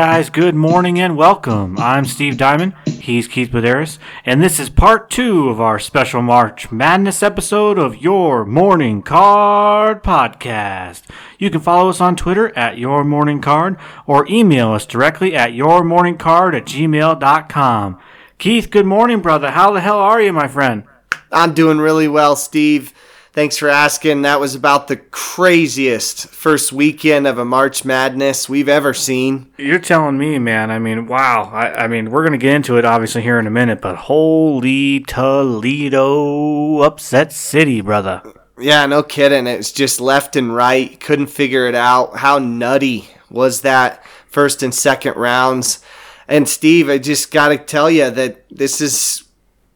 guys, 0.00 0.30
good 0.30 0.54
morning 0.54 0.98
and 0.98 1.14
welcome. 1.14 1.78
I'm 1.78 2.06
Steve 2.06 2.38
Diamond. 2.38 2.72
He's 2.86 3.28
Keith 3.28 3.50
Baderis, 3.50 3.98
and 4.24 4.42
this 4.42 4.58
is 4.58 4.70
part 4.70 5.10
two 5.10 5.50
of 5.50 5.60
our 5.60 5.78
special 5.78 6.22
March 6.22 6.72
Madness 6.72 7.22
episode 7.22 7.78
of 7.78 7.98
Your 7.98 8.46
Morning 8.46 9.02
Card 9.02 10.02
podcast. 10.02 11.02
You 11.38 11.50
can 11.50 11.60
follow 11.60 11.90
us 11.90 12.00
on 12.00 12.16
Twitter 12.16 12.50
at 12.56 12.78
Your 12.78 13.04
Morning 13.04 13.42
Card 13.42 13.76
or 14.06 14.26
email 14.26 14.70
us 14.70 14.86
directly 14.86 15.36
at 15.36 15.50
yourmorningcard 15.50 16.56
at 16.56 16.64
gmail.com. 16.64 17.98
Keith, 18.38 18.70
good 18.70 18.86
morning, 18.86 19.20
brother. 19.20 19.50
How 19.50 19.70
the 19.70 19.82
hell 19.82 19.98
are 19.98 20.22
you, 20.22 20.32
my 20.32 20.48
friend? 20.48 20.84
I'm 21.30 21.52
doing 21.52 21.76
really 21.76 22.08
well, 22.08 22.36
Steve. 22.36 22.94
Thanks 23.40 23.56
for 23.56 23.70
asking. 23.70 24.20
That 24.20 24.38
was 24.38 24.54
about 24.54 24.88
the 24.88 24.98
craziest 24.98 26.26
first 26.26 26.74
weekend 26.74 27.26
of 27.26 27.38
a 27.38 27.44
March 27.46 27.86
Madness 27.86 28.50
we've 28.50 28.68
ever 28.68 28.92
seen. 28.92 29.50
You're 29.56 29.78
telling 29.78 30.18
me, 30.18 30.38
man. 30.38 30.70
I 30.70 30.78
mean, 30.78 31.06
wow. 31.06 31.44
I, 31.50 31.84
I 31.84 31.88
mean, 31.88 32.10
we're 32.10 32.20
going 32.20 32.38
to 32.38 32.38
get 32.38 32.54
into 32.54 32.76
it 32.76 32.84
obviously 32.84 33.22
here 33.22 33.38
in 33.38 33.46
a 33.46 33.50
minute, 33.50 33.80
but 33.80 33.96
holy 33.96 35.00
Toledo 35.00 36.82
upset 36.82 37.32
city, 37.32 37.80
brother. 37.80 38.20
Yeah, 38.58 38.84
no 38.84 39.02
kidding. 39.02 39.46
It 39.46 39.56
was 39.56 39.72
just 39.72 40.02
left 40.02 40.36
and 40.36 40.54
right. 40.54 41.00
Couldn't 41.00 41.28
figure 41.28 41.66
it 41.66 41.74
out. 41.74 42.18
How 42.18 42.38
nutty 42.38 43.08
was 43.30 43.62
that 43.62 44.04
first 44.26 44.62
and 44.62 44.74
second 44.74 45.16
rounds? 45.16 45.82
And 46.28 46.46
Steve, 46.46 46.90
I 46.90 46.98
just 46.98 47.32
got 47.32 47.48
to 47.48 47.56
tell 47.56 47.90
you 47.90 48.10
that 48.10 48.44
this 48.50 48.82
is 48.82 49.24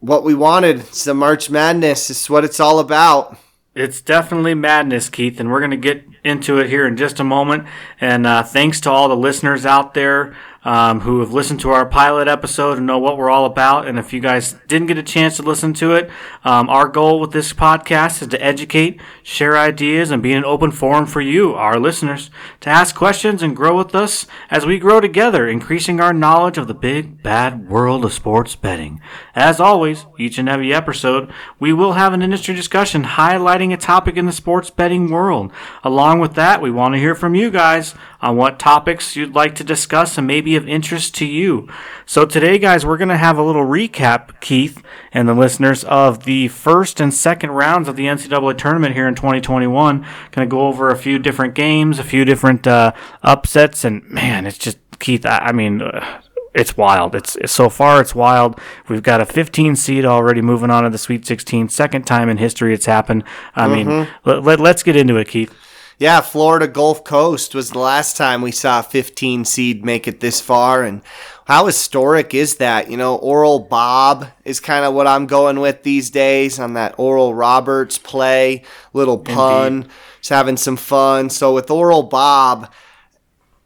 what 0.01 0.23
we 0.23 0.35
wanted. 0.35 0.81
It's 0.81 1.03
the 1.03 1.15
March 1.15 1.49
Madness. 1.49 2.11
It's 2.11 2.29
what 2.29 2.45
it's 2.45 2.59
all 2.59 2.77
about. 2.77 3.39
It's 3.75 3.99
definitely 3.99 4.53
madness, 4.53 5.09
Keith, 5.09 5.37
and 5.37 5.51
we're 5.51 5.59
going 5.59 5.71
to 5.71 5.77
get 5.77 6.05
into 6.23 6.59
it 6.59 6.69
here 6.69 6.87
in 6.87 6.95
just 6.95 7.19
a 7.19 7.25
moment. 7.25 7.67
And 7.99 8.25
uh, 8.25 8.41
thanks 8.41 8.79
to 8.81 8.89
all 8.89 9.09
the 9.09 9.17
listeners 9.17 9.65
out 9.65 9.93
there 9.93 10.33
um, 10.65 11.01
who 11.01 11.19
have 11.19 11.31
listened 11.31 11.59
to 11.61 11.69
our 11.69 11.85
pilot 11.85 12.27
episode 12.27 12.77
and 12.77 12.87
know 12.87 12.97
what 12.97 13.17
we're 13.17 13.29
all 13.29 13.45
about. 13.45 13.87
And 13.87 13.97
if 13.99 14.11
you 14.11 14.19
guys 14.19 14.55
didn't 14.67 14.87
get 14.87 14.97
a 14.97 15.03
chance 15.03 15.37
to 15.37 15.43
listen 15.43 15.73
to 15.75 15.93
it, 15.93 16.09
um, 16.43 16.67
our 16.69 16.87
goal 16.87 17.19
with 17.19 17.31
this 17.31 17.53
podcast 17.53 18.23
is 18.23 18.27
to 18.29 18.43
educate, 18.43 18.99
share 19.21 19.55
ideas, 19.55 20.09
and 20.09 20.23
be 20.23 20.33
an 20.33 20.43
open 20.43 20.71
forum 20.71 21.05
for 21.05 21.21
you, 21.21 21.53
our 21.53 21.79
listeners, 21.79 22.31
to 22.61 22.69
ask 22.69 22.95
questions 22.95 23.43
and 23.43 23.55
grow 23.55 23.77
with 23.77 23.93
us 23.93 24.25
as 24.49 24.65
we 24.65 24.79
grow 24.79 24.99
together, 24.99 25.47
increasing 25.47 26.01
our 26.01 26.13
knowledge 26.13 26.57
of 26.57 26.67
the 26.67 26.73
big, 26.73 27.21
bad 27.21 27.69
world 27.69 28.03
of 28.03 28.11
sports 28.11 28.55
betting. 28.55 28.99
As 29.35 29.59
always, 29.59 30.07
each 30.17 30.39
and 30.39 30.49
every 30.49 30.73
episode, 30.73 31.31
we 31.59 31.73
will 31.73 31.93
have 31.93 32.13
an 32.13 32.23
industry 32.23 32.55
discussion 32.55 33.03
highlighting 33.03 33.71
a 33.71 33.77
topic 33.77 34.17
in 34.17 34.25
the 34.25 34.31
sports 34.31 34.71
betting 34.71 35.11
world. 35.11 35.51
Along 35.83 36.19
with 36.19 36.33
that, 36.33 36.59
we 36.61 36.71
want 36.71 36.95
to 36.95 36.99
hear 36.99 37.13
from 37.13 37.35
you 37.35 37.51
guys 37.51 37.93
on 38.25 38.35
what 38.35 38.57
topics 38.57 39.15
you'd 39.15 39.35
like 39.35 39.53
to 39.53 39.63
discuss 39.63 40.17
and 40.17 40.25
maybe 40.25 40.55
of 40.55 40.67
interest 40.67 41.13
to 41.13 41.25
you. 41.25 41.69
So 42.07 42.25
today, 42.25 42.57
guys, 42.57 42.83
we're 42.83 42.97
going 42.97 43.09
to 43.09 43.17
have 43.17 43.37
a 43.37 43.43
little 43.43 43.63
recap, 43.63 44.39
Keith 44.41 44.81
and 45.11 45.29
the 45.29 45.35
listeners, 45.35 45.83
of 45.83 46.25
the 46.25 46.47
first 46.47 46.99
and 46.99 47.13
second 47.13 47.51
rounds 47.51 47.87
of 47.87 47.95
the 47.95 48.05
NCAA 48.05 48.57
tournament 48.57 48.95
here 48.95 49.07
in 49.07 49.13
2021. 49.13 50.01
Going 50.31 50.49
to 50.49 50.51
go 50.51 50.67
over 50.67 50.89
a 50.89 50.97
few 50.97 51.19
different 51.19 51.53
games, 51.53 51.99
a 51.99 52.03
few 52.03 52.25
different 52.25 52.65
uh, 52.65 52.93
upsets, 53.21 53.85
and 53.85 54.03
man, 54.09 54.47
it's 54.47 54.57
just 54.57 54.79
Keith. 54.99 55.25
I, 55.25 55.37
I 55.37 55.51
mean. 55.51 55.81
Uh, 55.81 56.21
it's 56.55 56.77
wild. 56.77 57.15
It's, 57.15 57.35
it's 57.35 57.51
so 57.51 57.67
far 57.67 57.99
it's 57.99 58.15
wild. 58.15 58.61
We've 58.87 59.03
got 59.03 59.19
a 59.19 59.25
15 59.25 59.75
seed 59.75 60.05
already 60.05 60.41
moving 60.41 60.71
on 60.71 60.83
to 60.83 60.89
the 60.89 60.97
Sweet 60.97 61.25
16. 61.25 61.67
Second 61.67 62.07
time 62.07 62.29
in 62.29 62.37
history 62.37 62.73
it's 62.73 62.85
happened. 62.85 63.25
I 63.57 63.67
mm-hmm. 63.67 63.89
mean, 63.89 64.07
let, 64.23 64.41
let, 64.41 64.59
let's 64.61 64.81
get 64.81 64.95
into 64.95 65.17
it, 65.17 65.27
Keith. 65.27 65.53
Yeah, 65.97 66.19
Florida 66.19 66.67
Gulf 66.67 67.05
Coast 67.05 67.55
was 67.55 67.69
the 67.69 67.79
last 67.79 68.17
time 68.17 68.41
we 68.41 68.51
saw 68.51 68.79
a 68.79 68.83
15 68.83 69.45
seed 69.45 69.85
make 69.85 70.09
it 70.09 70.19
this 70.19 70.41
far. 70.41 70.83
And 70.83 71.01
how 71.45 71.67
historic 71.67 72.33
is 72.33 72.57
that? 72.57 72.91
You 72.91 72.97
know, 72.97 73.15
Oral 73.15 73.59
Bob 73.59 74.27
is 74.43 74.59
kind 74.59 74.83
of 74.83 74.93
what 74.93 75.07
I'm 75.07 75.25
going 75.25 75.61
with 75.61 75.83
these 75.83 76.09
days 76.09 76.59
on 76.59 76.73
that 76.73 76.95
Oral 76.97 77.33
Roberts 77.33 77.97
play. 77.97 78.63
Little 78.91 79.17
pun. 79.17 79.73
Indeed. 79.73 79.91
Just 80.19 80.29
having 80.31 80.57
some 80.57 80.75
fun. 80.75 81.29
So 81.29 81.53
with 81.53 81.71
Oral 81.71 82.03
Bob, 82.03 82.69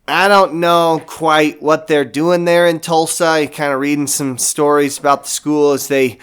I 0.08 0.28
don't 0.28 0.56
know 0.56 1.02
quite 1.08 1.64
what 1.64 1.88
they're 1.88 2.06
doing 2.06 2.46
there 2.46 2.68
in 2.68 2.80
Tulsa. 2.80 3.40
You're 3.42 3.50
kind 3.50 3.74
of 3.74 3.80
reading 3.80 4.08
some 4.08 4.38
stories 4.38 5.00
about 5.00 5.24
the 5.24 5.30
school 5.30 5.72
as 5.72 5.88
they 5.88 6.20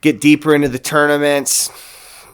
get 0.00 0.22
deeper 0.22 0.54
into 0.54 0.68
the 0.68 0.78
tournaments. 0.78 1.70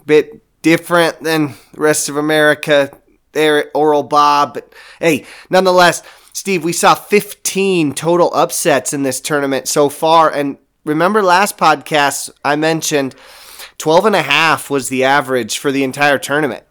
Bit 0.05 0.43
different 0.63 1.25
than 1.25 1.55
the 1.73 1.81
rest 1.81 2.09
of 2.09 2.17
America 2.17 2.97
there 3.37 3.59
at 3.59 3.71
Oral 3.75 4.03
Bob. 4.03 4.55
But 4.55 4.73
hey, 4.99 5.25
nonetheless, 5.49 6.03
Steve, 6.33 6.65
we 6.65 6.73
saw 6.73 6.95
15 6.95 7.95
total 7.95 8.35
upsets 8.35 8.93
in 8.93 9.05
this 9.05 9.21
tournament 9.21 9.69
so 9.69 9.89
far. 9.89 10.33
And 10.33 10.59
remember 10.85 11.23
last 11.23 11.57
podcast, 11.57 12.31
I 12.45 12.57
mentioned 12.57 13.15
12 13.79 14.07
and 14.07 14.17
a 14.17 14.23
half 14.23 14.69
was 14.69 14.89
the 14.89 15.05
average 15.05 15.59
for 15.59 15.71
the 15.71 15.85
entire 15.85 16.19
tournament. 16.19 16.65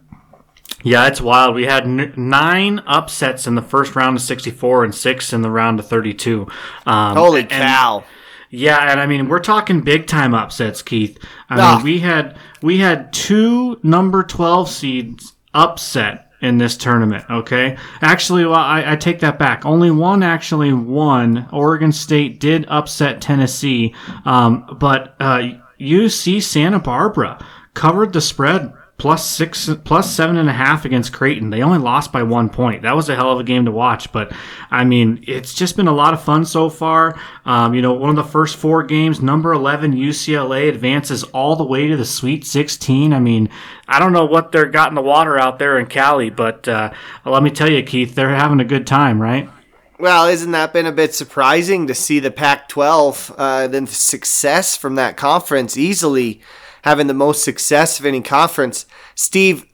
Yeah, 0.82 1.06
it's 1.06 1.20
wild. 1.20 1.54
We 1.54 1.64
had 1.64 1.84
n- 1.84 2.12
nine 2.16 2.80
upsets 2.80 3.46
in 3.46 3.54
the 3.54 3.62
first 3.62 3.96
round 3.96 4.16
of 4.16 4.22
64 4.22 4.84
and 4.84 4.94
six 4.94 5.32
in 5.32 5.42
the 5.42 5.50
round 5.50 5.80
of 5.80 5.88
32. 5.88 6.46
Um, 6.84 7.16
Holy 7.16 7.44
cow. 7.44 8.04
Yeah, 8.50 8.90
and 8.90 9.00
I 9.00 9.06
mean 9.06 9.28
we're 9.28 9.40
talking 9.40 9.80
big 9.80 10.06
time 10.06 10.34
upsets, 10.34 10.82
Keith. 10.82 11.18
I 11.50 11.60
ah. 11.60 11.76
mean 11.76 11.84
we 11.84 11.98
had 11.98 12.38
we 12.62 12.78
had 12.78 13.12
two 13.12 13.80
number 13.82 14.22
twelve 14.22 14.70
seeds 14.70 15.34
upset 15.52 16.25
in 16.40 16.58
this 16.58 16.76
tournament. 16.76 17.24
Okay, 17.30 17.76
actually, 18.00 18.44
well, 18.44 18.54
I, 18.54 18.92
I, 18.92 18.96
take 18.96 19.20
that 19.20 19.38
back. 19.38 19.64
Only 19.64 19.90
one 19.90 20.22
actually 20.22 20.72
won. 20.72 21.48
Oregon 21.52 21.92
State 21.92 22.40
did 22.40 22.66
upset 22.68 23.20
Tennessee, 23.20 23.94
um, 24.24 24.76
but 24.78 25.14
uh, 25.18 25.48
UC 25.80 26.42
Santa 26.42 26.78
Barbara 26.78 27.44
covered 27.74 28.12
the 28.12 28.20
spread 28.20 28.72
plus 28.98 29.28
six, 29.28 29.68
plus 29.84 30.10
seven 30.14 30.36
and 30.36 30.48
a 30.48 30.52
half 30.52 30.84
against 30.84 31.12
Creighton. 31.12 31.50
They 31.50 31.62
only 31.62 31.78
lost 31.78 32.12
by 32.12 32.22
one 32.22 32.48
point. 32.48 32.82
That 32.82 32.96
was 32.96 33.08
a 33.08 33.14
hell 33.14 33.32
of 33.32 33.40
a 33.40 33.44
game 33.44 33.66
to 33.66 33.70
watch. 33.70 34.10
But 34.10 34.32
I 34.70 34.84
mean, 34.84 35.22
it's 35.26 35.52
just 35.52 35.76
been 35.76 35.88
a 35.88 35.92
lot 35.92 36.14
of 36.14 36.22
fun 36.22 36.44
so 36.44 36.70
far. 36.70 37.18
Um, 37.44 37.74
you 37.74 37.82
know, 37.82 37.92
one 37.92 38.10
of 38.10 38.16
the 38.16 38.24
first 38.24 38.56
four 38.56 38.82
games, 38.82 39.20
number 39.20 39.52
11 39.52 39.92
UCLA 39.92 40.68
advances 40.68 41.24
all 41.24 41.56
the 41.56 41.64
way 41.64 41.88
to 41.88 41.96
the 41.96 42.06
Sweet 42.06 42.46
16. 42.46 43.12
I 43.12 43.20
mean, 43.20 43.50
I 43.86 43.98
don't 43.98 44.12
know 44.12 44.24
what 44.24 44.50
they're 44.52 44.66
got 44.66 44.88
in 44.88 44.94
the 44.94 45.02
water 45.02 45.38
out 45.38 45.58
there 45.58 45.78
in 45.78 45.86
Cali, 45.86 46.30
but 46.30 46.66
uh, 46.66 46.92
let 47.24 47.42
me 47.42 47.50
tell 47.50 47.70
you, 47.70 47.82
Keith, 47.82 48.14
they're 48.14 48.34
having 48.34 48.60
a 48.60 48.64
good 48.64 48.86
time, 48.86 49.20
right? 49.20 49.50
Well, 49.98 50.26
isn't 50.26 50.50
that 50.52 50.74
been 50.74 50.86
a 50.86 50.92
bit 50.92 51.14
surprising 51.14 51.86
to 51.86 51.94
see 51.94 52.20
the 52.20 52.30
Pac 52.30 52.68
12, 52.68 53.34
uh, 53.36 53.66
the 53.68 53.86
success 53.86 54.76
from 54.76 54.96
that 54.96 55.16
conference 55.16 55.76
easily? 55.76 56.42
Having 56.86 57.08
the 57.08 57.14
most 57.14 57.42
success 57.42 57.98
of 57.98 58.06
any 58.06 58.20
conference. 58.20 58.86
Steve, 59.16 59.66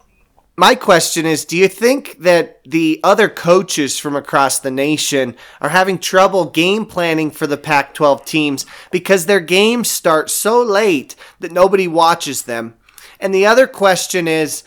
my 0.57 0.75
question 0.75 1.27
is 1.27 1.45
do 1.45 1.59
you 1.59 1.69
think 1.69 2.19
that 2.21 2.63
the 2.65 3.01
other 3.05 3.29
coaches 3.29 3.99
from 3.99 4.17
across 4.17 4.59
the 4.59 4.71
nation 4.71 5.37
are 5.61 5.69
having 5.69 5.99
trouble 5.99 6.47
game 6.47 6.87
planning 6.87 7.31
for 7.31 7.47
the 7.47 7.59
Pac 7.59 7.93
12 7.93 8.25
teams 8.25 8.65
because 8.91 9.27
their 9.27 9.41
games 9.41 9.91
start 9.91 10.31
so 10.31 10.63
late 10.63 11.15
that 11.41 11.53
nobody 11.53 11.87
watches 11.87 12.45
them? 12.45 12.77
And 13.21 13.35
the 13.35 13.45
other 13.45 13.67
question 13.67 14.27
is 14.27 14.65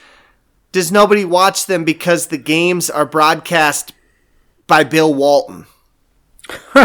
does 0.72 0.92
nobody 0.92 1.26
watch 1.26 1.66
them 1.66 1.84
because 1.84 2.28
the 2.28 2.38
games 2.38 2.92
are 2.92 3.08
broadcast 3.08 3.92
by 4.68 4.84
Bill 4.84 5.12
Walton? 5.12 5.66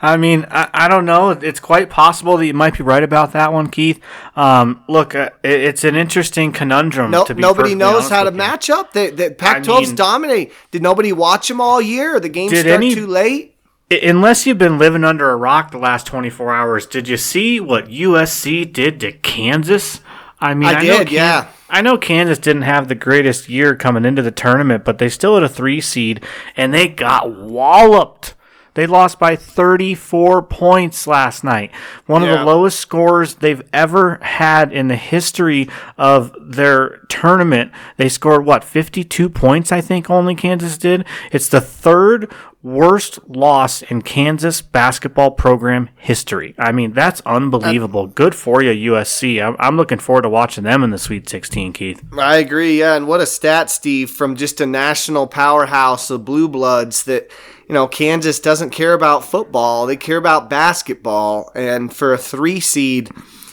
I 0.00 0.16
mean, 0.16 0.46
I, 0.50 0.68
I, 0.72 0.88
don't 0.88 1.04
know. 1.04 1.30
It's 1.30 1.60
quite 1.60 1.90
possible 1.90 2.36
that 2.36 2.46
you 2.46 2.54
might 2.54 2.76
be 2.76 2.82
right 2.82 3.02
about 3.02 3.32
that 3.32 3.52
one, 3.52 3.68
Keith. 3.68 4.00
Um, 4.36 4.82
look, 4.88 5.14
uh, 5.14 5.30
it, 5.42 5.60
it's 5.60 5.84
an 5.84 5.94
interesting 5.96 6.52
conundrum. 6.52 7.10
No, 7.10 7.26
nobody 7.36 7.74
knows 7.74 8.08
how 8.08 8.24
to 8.24 8.30
match 8.30 8.70
up. 8.70 8.92
The, 8.92 9.10
the 9.10 9.30
Pac-12's 9.30 9.68
I 9.68 9.80
mean, 9.80 9.94
dominate. 9.94 10.52
Did 10.70 10.82
nobody 10.82 11.12
watch 11.12 11.48
them 11.48 11.60
all 11.60 11.80
year? 11.80 12.18
The 12.20 12.28
games 12.28 12.52
start 12.52 12.66
any, 12.66 12.94
too 12.94 13.06
late. 13.06 13.56
Unless 13.90 14.46
you've 14.46 14.58
been 14.58 14.78
living 14.78 15.04
under 15.04 15.30
a 15.30 15.36
rock 15.36 15.70
the 15.70 15.78
last 15.78 16.06
24 16.06 16.54
hours, 16.54 16.86
did 16.86 17.08
you 17.08 17.16
see 17.16 17.60
what 17.60 17.86
USC 17.86 18.70
did 18.72 19.00
to 19.00 19.12
Kansas? 19.12 20.00
I 20.40 20.54
mean, 20.54 20.68
I, 20.68 20.78
I 20.78 20.82
did, 20.82 21.10
yeah. 21.10 21.48
I 21.70 21.82
know 21.82 21.98
Kansas 21.98 22.38
didn't 22.38 22.62
have 22.62 22.88
the 22.88 22.94
greatest 22.94 23.48
year 23.48 23.74
coming 23.74 24.04
into 24.04 24.22
the 24.22 24.30
tournament, 24.30 24.84
but 24.84 24.98
they 24.98 25.08
still 25.08 25.34
had 25.34 25.42
a 25.42 25.48
three 25.48 25.80
seed 25.80 26.24
and 26.56 26.72
they 26.72 26.88
got 26.88 27.34
walloped 27.34 28.34
they 28.78 28.86
lost 28.86 29.18
by 29.18 29.34
34 29.34 30.40
points 30.42 31.08
last 31.08 31.42
night. 31.42 31.72
One 32.06 32.22
yeah. 32.22 32.28
of 32.28 32.38
the 32.38 32.44
lowest 32.44 32.78
scores 32.78 33.34
they've 33.34 33.68
ever 33.72 34.20
had 34.22 34.72
in 34.72 34.86
the 34.86 34.94
history 34.94 35.68
of 35.96 36.32
their 36.40 36.98
tournament. 37.08 37.72
They 37.96 38.08
scored, 38.08 38.44
what, 38.44 38.62
52 38.62 39.30
points, 39.30 39.72
I 39.72 39.80
think 39.80 40.08
only 40.08 40.36
Kansas 40.36 40.78
did? 40.78 41.04
It's 41.32 41.48
the 41.48 41.60
third 41.60 42.32
worst 42.62 43.18
loss 43.28 43.82
in 43.82 44.02
Kansas 44.02 44.60
basketball 44.60 45.30
program 45.30 45.88
history. 45.96 46.54
I 46.58 46.72
mean, 46.72 46.92
that's 46.92 47.20
unbelievable. 47.24 48.08
Good 48.08 48.34
for 48.34 48.62
you, 48.62 48.92
USC. 48.92 49.42
I'm, 49.42 49.56
I'm 49.58 49.76
looking 49.76 49.98
forward 49.98 50.22
to 50.22 50.28
watching 50.28 50.64
them 50.64 50.82
in 50.82 50.90
the 50.90 50.98
Sweet 50.98 51.28
16, 51.28 51.72
Keith. 51.72 52.02
I 52.18 52.36
agree. 52.36 52.80
Yeah, 52.80 52.96
and 52.96 53.06
what 53.06 53.20
a 53.20 53.26
stat, 53.26 53.70
Steve, 53.70 54.10
from 54.10 54.36
just 54.36 54.60
a 54.60 54.66
national 54.66 55.26
powerhouse 55.26 56.10
of 56.10 56.24
blue 56.24 56.48
bloods 56.48 57.04
that 57.04 57.30
you 57.68 57.74
know 57.74 57.86
Kansas 57.86 58.40
doesn't 58.40 58.70
care 58.70 58.94
about 58.94 59.24
football; 59.24 59.86
they 59.86 59.96
care 59.96 60.16
about 60.16 60.50
basketball. 60.50 61.52
And 61.54 61.94
for 61.94 62.12
a 62.12 62.18
three 62.18 62.60
seed, 62.60 63.10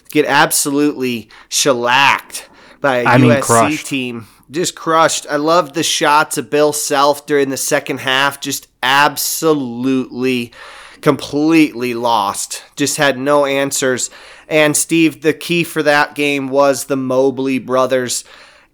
get 0.09 0.25
absolutely 0.25 1.29
shellacked 1.49 2.49
by 2.81 2.97
a 2.97 3.05
I 3.05 3.17
mean, 3.17 3.31
USC 3.31 3.41
crushed. 3.41 3.85
team. 3.87 4.27
Just 4.51 4.75
crushed. 4.75 5.25
I 5.29 5.37
loved 5.37 5.73
the 5.73 5.83
shots 5.83 6.37
of 6.37 6.49
Bill 6.51 6.71
Self 6.71 7.25
during 7.25 7.49
the 7.49 7.57
second 7.57 7.99
half. 7.99 8.39
Just 8.39 8.67
absolutely, 8.85 10.53
completely 11.01 11.95
lost. 11.95 12.63
Just 12.75 12.97
had 12.97 13.17
no 13.17 13.45
answers. 13.45 14.11
And 14.47 14.77
Steve, 14.77 15.21
the 15.21 15.33
key 15.33 15.63
for 15.63 15.81
that 15.83 16.13
game 16.13 16.47
was 16.49 16.85
the 16.85 16.95
Mobley 16.95 17.57
brothers 17.57 18.23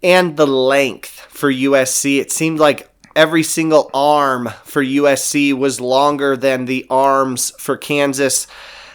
and 0.02 0.36
the 0.36 0.46
length 0.46 1.26
for 1.30 1.50
USC. 1.50 2.20
It 2.20 2.30
seemed 2.30 2.60
like 2.60 2.90
every 3.16 3.42
single 3.42 3.90
arm 3.94 4.50
for 4.64 4.84
USC 4.84 5.54
was 5.54 5.80
longer 5.80 6.36
than 6.36 6.66
the 6.66 6.86
arms 6.90 7.50
for 7.58 7.76
Kansas. 7.76 8.46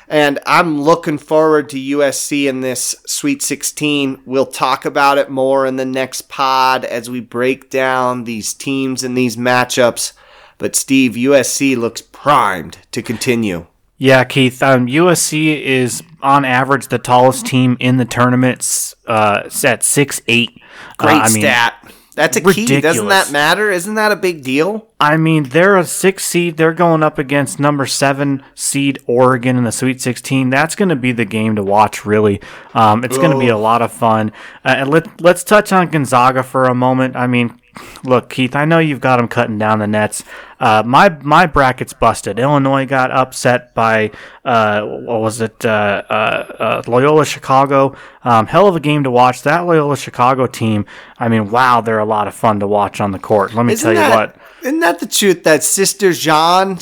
And 0.07 0.39
I'm 0.45 0.81
looking 0.81 1.17
forward 1.17 1.67
to 1.69 1.77
USC 1.77 2.47
in 2.47 2.61
this 2.61 2.95
Sweet 3.07 3.41
16. 3.41 4.21
We'll 4.25 4.45
talk 4.45 4.85
about 4.85 5.17
it 5.17 5.29
more 5.29 5.65
in 5.65 5.77
the 5.77 5.85
next 5.85 6.29
pod 6.29 6.85
as 6.85 7.09
we 7.09 7.19
break 7.21 7.69
down 7.69 8.23
these 8.23 8.53
teams 8.53 9.03
and 9.03 9.17
these 9.17 9.35
matchups. 9.35 10.13
But 10.57 10.75
Steve, 10.75 11.13
USC 11.13 11.77
looks 11.77 12.01
primed 12.01 12.79
to 12.91 13.01
continue. 13.01 13.67
Yeah, 13.97 14.23
Keith. 14.23 14.61
Um, 14.61 14.87
USC 14.87 15.61
is 15.61 16.03
on 16.21 16.45
average 16.45 16.87
the 16.87 16.99
tallest 16.99 17.45
team 17.45 17.77
in 17.79 17.97
the 17.97 18.05
tournament. 18.05 18.95
Uh, 19.07 19.49
at 19.63 19.83
six 19.83 20.21
eight. 20.27 20.61
Great 20.97 21.15
uh, 21.15 21.21
I 21.21 21.29
mean, 21.29 21.41
stat. 21.41 21.93
That's 22.17 22.35
a 22.35 22.41
key. 22.41 22.81
Doesn't 22.81 23.09
that 23.09 23.31
matter? 23.31 23.69
Isn't 23.69 23.93
that 23.93 24.11
a 24.11 24.15
big 24.15 24.43
deal? 24.43 24.87
I 24.99 25.17
mean, 25.17 25.43
they're 25.43 25.77
a 25.77 25.85
six 25.85 26.25
seed. 26.25 26.57
They're 26.57 26.73
going 26.73 27.03
up 27.03 27.19
against 27.19 27.59
number 27.59 27.85
seven 27.85 28.43
seed 28.55 28.97
Oregon 29.05 29.55
in 29.55 29.65
the 29.65 29.71
Sweet 29.71 30.01
16. 30.01 30.49
That's 30.49 30.73
going 30.73 30.89
to 30.89 30.95
be 30.95 31.11
the 31.11 31.25
game 31.25 31.55
to 31.57 31.63
watch, 31.63 32.07
really. 32.07 32.41
Um, 32.73 33.03
it's 33.03 33.17
going 33.17 33.29
to 33.29 33.37
be 33.37 33.49
a 33.49 33.57
lot 33.57 33.83
of 33.83 33.91
fun. 33.91 34.31
Uh, 34.65 34.77
and 34.79 34.89
let, 34.89 35.21
let's 35.21 35.43
touch 35.43 35.71
on 35.71 35.89
Gonzaga 35.89 36.41
for 36.41 36.65
a 36.65 36.73
moment. 36.73 37.15
I 37.15 37.27
mean, 37.27 37.61
look, 38.03 38.29
Keith, 38.29 38.55
I 38.55 38.65
know 38.65 38.79
you've 38.79 39.01
got 39.01 39.17
them 39.17 39.27
cutting 39.27 39.57
down 39.57 39.79
the 39.79 39.87
nets. 39.87 40.23
Uh, 40.59 40.83
my 40.85 41.09
my 41.21 41.45
bracket's 41.45 41.93
busted. 41.93 42.39
Illinois 42.39 42.85
got 42.85 43.11
upset 43.11 43.73
by 43.73 44.11
uh, 44.43 44.81
what 44.81 45.21
was 45.21 45.41
it? 45.41 45.65
Uh, 45.65 46.03
uh, 46.09 46.13
uh, 46.13 46.83
Loyola 46.87 47.25
Chicago. 47.25 47.95
Um, 48.23 48.47
hell 48.47 48.67
of 48.67 48.75
a 48.75 48.79
game 48.79 49.03
to 49.03 49.11
watch. 49.11 49.43
That 49.43 49.61
Loyola 49.61 49.97
Chicago 49.97 50.47
team. 50.47 50.85
I 51.19 51.29
mean, 51.29 51.51
wow, 51.51 51.81
they're 51.81 51.99
a 51.99 52.05
lot 52.05 52.27
of 52.27 52.33
fun 52.35 52.59
to 52.61 52.67
watch 52.67 52.99
on 52.99 53.11
the 53.11 53.19
court. 53.19 53.53
Let 53.53 53.65
me 53.65 53.73
Isn't 53.73 53.83
tell 53.83 53.93
you 53.93 54.09
that, 54.09 54.15
what. 54.15 54.35
Isn't 54.63 54.79
that 54.79 54.99
the 54.99 55.07
truth? 55.07 55.43
That 55.43 55.63
sister 55.63 56.11
Jean. 56.13 56.79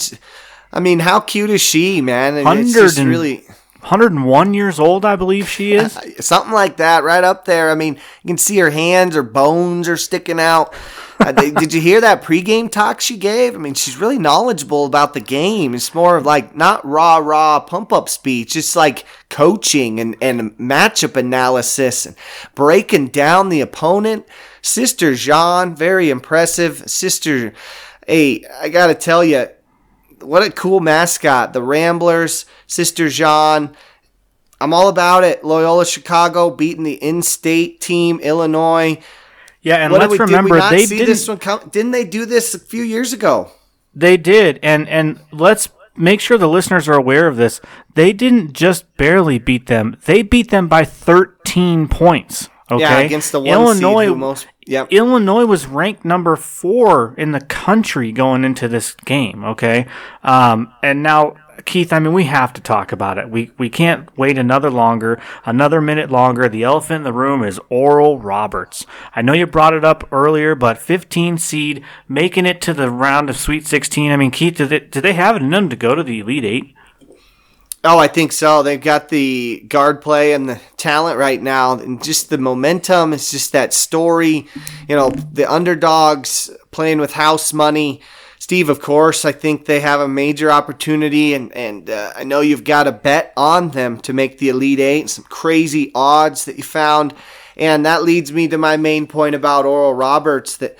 I 0.71 0.81
mean, 0.81 0.99
how 0.99 1.21
cute 1.21 1.49
is 1.49 1.61
she, 1.61 2.01
man? 2.01 2.35
And 2.35 2.59
it's 2.59 2.73
just 2.73 2.97
really 2.97 3.44
101 3.85 4.55
years 4.55 4.79
old, 4.79 5.05
I 5.05 5.15
believe 5.15 5.47
she 5.47 5.73
is. 5.73 5.95
something 6.19 6.51
like 6.51 6.77
that, 6.77 7.03
right 7.03 7.23
up 7.23 7.45
there. 7.45 7.69
I 7.69 7.75
mean, 7.75 7.99
you 8.23 8.27
can 8.27 8.37
see 8.39 8.57
her 8.57 8.71
hands, 8.71 9.13
her 9.13 9.21
bones 9.21 9.87
are 9.87 9.95
sticking 9.95 10.39
out. 10.39 10.73
Uh, 11.19 11.31
did 11.31 11.71
you 11.71 11.79
hear 11.79 12.01
that 12.01 12.23
pregame 12.23 12.69
talk 12.69 12.99
she 12.99 13.15
gave? 13.15 13.53
I 13.53 13.59
mean, 13.59 13.75
she's 13.75 13.97
really 13.97 14.17
knowledgeable 14.17 14.85
about 14.85 15.13
the 15.13 15.19
game. 15.19 15.75
It's 15.75 15.93
more 15.93 16.17
of 16.17 16.25
like 16.25 16.55
not 16.55 16.83
raw, 16.83 17.17
raw 17.17 17.59
pump 17.59 17.93
up 17.93 18.09
speech. 18.09 18.55
It's 18.55 18.75
like 18.75 19.05
coaching 19.29 19.99
and, 19.99 20.15
and 20.19 20.57
matchup 20.57 21.15
analysis 21.15 22.07
and 22.07 22.15
breaking 22.55 23.09
down 23.09 23.49
the 23.49 23.61
opponent. 23.61 24.25
Sister 24.63 25.13
Jean, 25.13 25.75
very 25.75 26.09
impressive. 26.09 26.89
Sister, 26.89 27.53
hey, 28.07 28.43
I 28.59 28.69
got 28.69 28.87
to 28.87 28.95
tell 28.95 29.23
you, 29.23 29.47
what 30.25 30.43
a 30.43 30.51
cool 30.51 30.79
mascot. 30.79 31.53
The 31.53 31.61
Ramblers, 31.61 32.45
Sister 32.67 33.09
Jean. 33.09 33.75
I'm 34.61 34.73
all 34.73 34.87
about 34.87 35.23
it. 35.23 35.43
Loyola 35.43 35.85
Chicago 35.85 36.49
beating 36.49 36.83
the 36.83 36.93
in-state 36.93 37.81
team, 37.81 38.19
Illinois. 38.21 38.99
Yeah, 39.61 39.77
and 39.77 39.91
What 39.91 40.01
let's 40.01 40.11
we, 40.11 40.17
did 40.17 40.23
remember 40.25 40.57
not 40.57 40.71
they 40.71 40.85
didn't. 40.85 41.05
this 41.07 41.27
one 41.27 41.37
come? 41.37 41.69
Didn't 41.71 41.91
they 41.91 42.05
do 42.05 42.25
this 42.25 42.53
a 42.55 42.59
few 42.59 42.83
years 42.83 43.13
ago? 43.13 43.51
They 43.93 44.17
did, 44.17 44.59
and 44.61 44.87
and 44.89 45.19
let's 45.31 45.69
make 45.97 46.19
sure 46.19 46.37
the 46.37 46.47
listeners 46.49 46.87
are 46.87 46.93
aware 46.93 47.27
of 47.27 47.35
this. 47.37 47.61
They 47.95 48.13
didn't 48.13 48.53
just 48.53 48.95
barely 48.97 49.39
beat 49.39 49.67
them; 49.67 49.97
they 50.05 50.21
beat 50.21 50.51
them 50.51 50.67
by 50.67 50.83
13 50.85 51.87
points. 51.87 52.49
Okay, 52.69 52.81
Yeah, 52.81 52.99
against 52.99 53.31
the 53.31 53.39
one 53.39 53.47
Illinois. 53.49 54.07
seed 54.09 54.17
most. 54.17 54.47
Yep. 54.65 54.87
Illinois 54.91 55.45
was 55.45 55.67
ranked 55.67 56.03
number 56.03 56.35
four 56.35 57.13
in 57.17 57.33
the 57.33 57.41
country 57.41 58.11
going 58.11 58.43
into 58.43 58.67
this 58.67 58.95
game. 59.05 59.43
Okay, 59.43 59.85
um, 60.23 60.73
and 60.81 61.03
now 61.03 61.35
Keith, 61.63 61.93
I 61.93 61.99
mean, 61.99 62.13
we 62.13 62.25
have 62.25 62.51
to 62.53 62.61
talk 62.61 62.91
about 62.91 63.17
it. 63.17 63.29
We 63.29 63.51
we 63.57 63.69
can't 63.69 64.15
wait 64.17 64.37
another 64.37 64.69
longer, 64.69 65.21
another 65.45 65.81
minute 65.81 66.11
longer. 66.11 66.49
The 66.49 66.63
elephant 66.63 66.97
in 66.97 67.03
the 67.03 67.13
room 67.13 67.43
is 67.43 67.59
Oral 67.69 68.19
Roberts. 68.19 68.85
I 69.15 69.21
know 69.21 69.33
you 69.33 69.47
brought 69.47 69.73
it 69.73 69.85
up 69.85 70.07
earlier, 70.11 70.55
but 70.55 70.77
15 70.77 71.37
seed 71.37 71.83
making 72.07 72.45
it 72.45 72.61
to 72.61 72.73
the 72.73 72.89
round 72.89 73.29
of 73.29 73.37
Sweet 73.37 73.65
16. 73.65 74.11
I 74.11 74.17
mean, 74.17 74.31
Keith, 74.31 74.57
do 74.57 74.65
they, 74.65 74.79
do 74.79 74.99
they 74.99 75.13
have 75.13 75.35
it 75.35 75.41
in 75.41 75.49
them 75.49 75.69
to 75.69 75.75
go 75.75 75.95
to 75.95 76.03
the 76.03 76.19
Elite 76.19 76.45
Eight? 76.45 76.74
Oh, 77.87 77.99
I 77.99 78.07
think 78.07 78.31
so. 78.31 78.63
They've 78.63 78.81
got 78.81 79.09
the 79.09 79.63
guard 79.67 80.01
play 80.01 80.33
and 80.33 80.49
the 80.49 80.59
talent 80.75 81.19
right 81.19 81.39
now, 81.39 81.73
and 81.73 82.03
just 82.03 82.31
the 82.31 82.39
momentum. 82.39 83.13
It's 83.13 83.29
just 83.29 83.51
that 83.51 83.73
story. 83.73 84.47
You 84.89 84.95
know, 84.95 85.11
the 85.11 85.45
underdogs 85.45 86.49
playing 86.71 86.97
with 86.97 87.13
house 87.13 87.53
money. 87.53 88.01
Steve, 88.39 88.69
of 88.69 88.79
course, 88.79 89.23
I 89.23 89.31
think 89.31 89.65
they 89.65 89.81
have 89.81 89.99
a 89.99 90.07
major 90.07 90.51
opportunity, 90.51 91.35
and 91.35 91.51
and 91.51 91.87
uh, 91.91 92.11
I 92.15 92.23
know 92.23 92.41
you've 92.41 92.63
got 92.63 92.87
a 92.87 92.91
bet 92.91 93.31
on 93.37 93.69
them 93.69 93.99
to 94.01 94.13
make 94.13 94.39
the 94.39 94.49
Elite 94.49 94.79
Eight. 94.79 95.11
Some 95.11 95.25
crazy 95.25 95.91
odds 95.93 96.45
that 96.45 96.57
you 96.57 96.63
found, 96.63 97.13
and 97.55 97.85
that 97.85 98.01
leads 98.01 98.31
me 98.31 98.47
to 98.47 98.57
my 98.57 98.77
main 98.77 99.05
point 99.05 99.35
about 99.35 99.65
Oral 99.65 99.93
Roberts 99.93 100.57
that. 100.57 100.75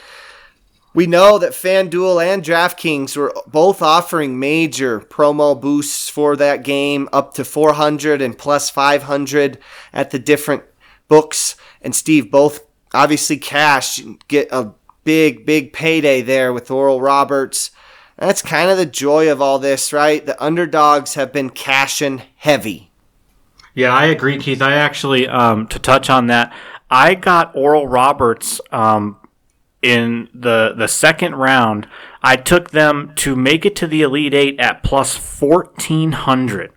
We 0.96 1.08
know 1.08 1.38
that 1.40 1.52
FanDuel 1.52 2.26
and 2.26 2.42
DraftKings 2.42 3.18
were 3.18 3.34
both 3.46 3.82
offering 3.82 4.40
major 4.40 5.02
promo 5.02 5.60
boosts 5.60 6.08
for 6.08 6.38
that 6.38 6.64
game, 6.64 7.10
up 7.12 7.34
to 7.34 7.44
400 7.44 8.22
and 8.22 8.38
plus 8.38 8.70
500 8.70 9.58
at 9.92 10.12
the 10.12 10.20
different 10.20 10.64
books. 11.10 11.58
And 11.82 11.94
Steve, 11.94 12.32
both 12.32 12.66
obviously 12.94 13.36
cash, 13.36 14.02
get 14.30 14.48
a 14.52 14.72
big, 15.04 15.46
big 15.46 15.74
payday 15.74 16.22
there 16.22 16.54
with 16.54 16.72
Oral 16.72 17.02
Roberts. 17.02 17.72
That's 18.18 18.42
kind 18.42 18.72
of 18.72 18.78
the 18.78 18.86
joy 18.86 19.30
of 19.30 19.42
all 19.42 19.60
this, 19.60 19.92
right? 19.92 20.26
The 20.26 20.42
underdogs 20.42 21.16
have 21.16 21.34
been 21.34 21.50
cashing 21.50 22.22
heavy. 22.38 22.90
Yeah, 23.74 23.94
I 23.94 24.06
agree, 24.06 24.38
Keith. 24.38 24.62
I 24.62 24.76
actually, 24.76 25.28
um, 25.28 25.68
to 25.68 25.78
touch 25.78 26.10
on 26.10 26.28
that, 26.28 26.56
I 26.90 27.16
got 27.16 27.54
Oral 27.54 27.86
Roberts 27.86 28.62
um, 28.72 29.18
in 29.86 30.28
the 30.34 30.74
the 30.76 30.88
second 30.88 31.36
round. 31.36 31.88
I 32.24 32.36
took 32.38 32.72
them 32.72 33.14
to 33.18 33.36
make 33.36 33.66
it 33.66 33.76
to 33.78 33.88
the 33.88 34.02
Elite 34.02 34.34
Eight 34.34 34.60
at 34.60 34.82
plus 34.84 35.16
fourteen 35.16 36.12
hundred. 36.14 36.72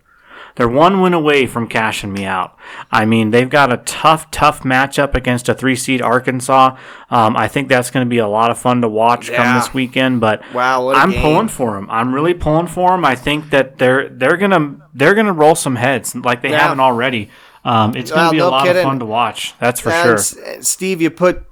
They're 0.55 0.67
one 0.67 0.99
win 1.01 1.13
away 1.13 1.47
from 1.47 1.67
cashing 1.69 2.11
me 2.11 2.25
out. 2.25 2.57
I 2.91 3.05
mean, 3.05 3.31
they've 3.31 3.49
got 3.49 3.71
a 3.71 3.77
tough, 3.77 4.29
tough 4.29 4.63
matchup 4.63 5.15
against 5.15 5.47
a 5.47 5.53
three 5.53 5.75
seed 5.75 6.01
Arkansas. 6.01 6.75
Um, 7.09 7.37
I 7.37 7.47
think 7.47 7.69
that's 7.69 7.89
going 7.91 8.05
to 8.05 8.09
be 8.09 8.17
a 8.17 8.27
lot 8.27 8.51
of 8.51 8.59
fun 8.59 8.81
to 8.81 8.89
watch 8.89 9.31
come 9.31 9.55
this 9.57 9.73
weekend. 9.73 10.19
But 10.19 10.41
Wow, 10.53 10.89
a 10.89 10.95
I'm 10.95 11.11
game. 11.11 11.21
pulling 11.21 11.47
for 11.47 11.75
them. 11.75 11.87
I'm 11.89 12.13
really 12.13 12.33
pulling 12.33 12.67
for 12.67 12.89
them. 12.89 13.05
I 13.05 13.15
think 13.15 13.51
that 13.51 13.77
they're 13.77 14.09
they're 14.09 14.35
gonna 14.37 14.75
they're 14.93 15.15
gonna 15.15 15.31
roll 15.33 15.55
some 15.55 15.77
heads 15.77 16.13
like 16.13 16.41
they 16.41 16.49
Yeah. 16.51 16.59
haven't 16.63 16.81
already. 16.81 17.29
Um, 17.63 17.95
it's 17.95 18.11
going 18.11 18.19
to 18.19 18.23
Well, 18.25 18.31
be 18.31 18.37
a 18.39 18.41
no 18.41 18.49
lot 18.49 18.65
kidding. 18.65 18.81
of 18.81 18.83
fun 18.87 18.99
to 18.99 19.05
watch. 19.05 19.53
That's 19.59 19.79
for 19.81 19.91
and 19.91 20.19
sure. 20.19 20.61
Steve, 20.61 21.01
you 21.01 21.09
put 21.09 21.43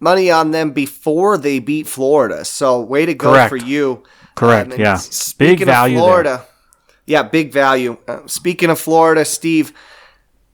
money 0.00 0.30
on 0.30 0.50
them 0.50 0.72
before 0.72 1.38
they 1.38 1.58
beat 1.58 1.86
Florida. 1.86 2.44
So 2.44 2.80
way 2.80 3.06
to 3.06 3.14
go 3.14 3.32
Correct. 3.32 3.50
for 3.50 3.56
you. 3.56 4.02
Correct, 4.34 4.72
and 4.72 4.80
yeah. 4.80 4.94
Big 4.94 5.00
Speaking 5.02 5.66
value 5.66 5.96
of 5.98 6.00
there. 6.00 6.08
Florida, 6.08 6.46
yeah, 7.06 7.22
big 7.22 7.52
value. 7.52 7.98
Uh, 8.08 8.26
speaking 8.26 8.70
of 8.70 8.80
Florida, 8.80 9.24
Steve, 9.24 9.72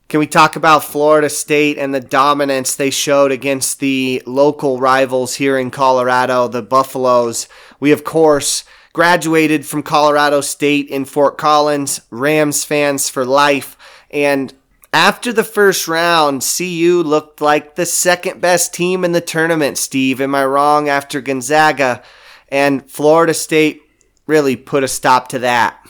can 0.08 0.20
we 0.20 0.26
talk 0.26 0.56
about 0.56 0.84
Florida 0.84 1.28
State 1.28 1.78
and 1.78 1.94
the 1.94 2.00
dominance 2.00 2.76
they 2.76 2.90
showed 2.90 3.32
against 3.32 3.80
the 3.80 4.22
local 4.26 4.78
rivals 4.78 5.34
here 5.34 5.58
in 5.58 5.70
Colorado, 5.70 6.48
the 6.48 6.62
Buffaloes? 6.62 7.48
We, 7.80 7.92
of 7.92 8.04
course, 8.04 8.64
graduated 8.92 9.66
from 9.66 9.82
Colorado 9.82 10.40
State 10.40 10.88
in 10.88 11.04
Fort 11.04 11.36
Collins, 11.36 12.00
Rams 12.10 12.64
fans 12.64 13.08
for 13.08 13.24
life. 13.24 13.76
And 14.10 14.54
after 14.96 15.30
the 15.30 15.44
first 15.44 15.86
round, 15.88 16.40
CU 16.40 17.02
looked 17.04 17.42
like 17.42 17.74
the 17.74 17.84
second 17.84 18.40
best 18.40 18.72
team 18.72 19.04
in 19.04 19.12
the 19.12 19.20
tournament, 19.20 19.76
Steve. 19.76 20.22
Am 20.22 20.34
I 20.34 20.46
wrong? 20.46 20.88
After 20.88 21.20
Gonzaga 21.20 22.02
and 22.48 22.90
Florida 22.90 23.34
State 23.34 23.82
really 24.26 24.56
put 24.56 24.82
a 24.82 24.88
stop 24.88 25.28
to 25.28 25.40
that. 25.40 25.86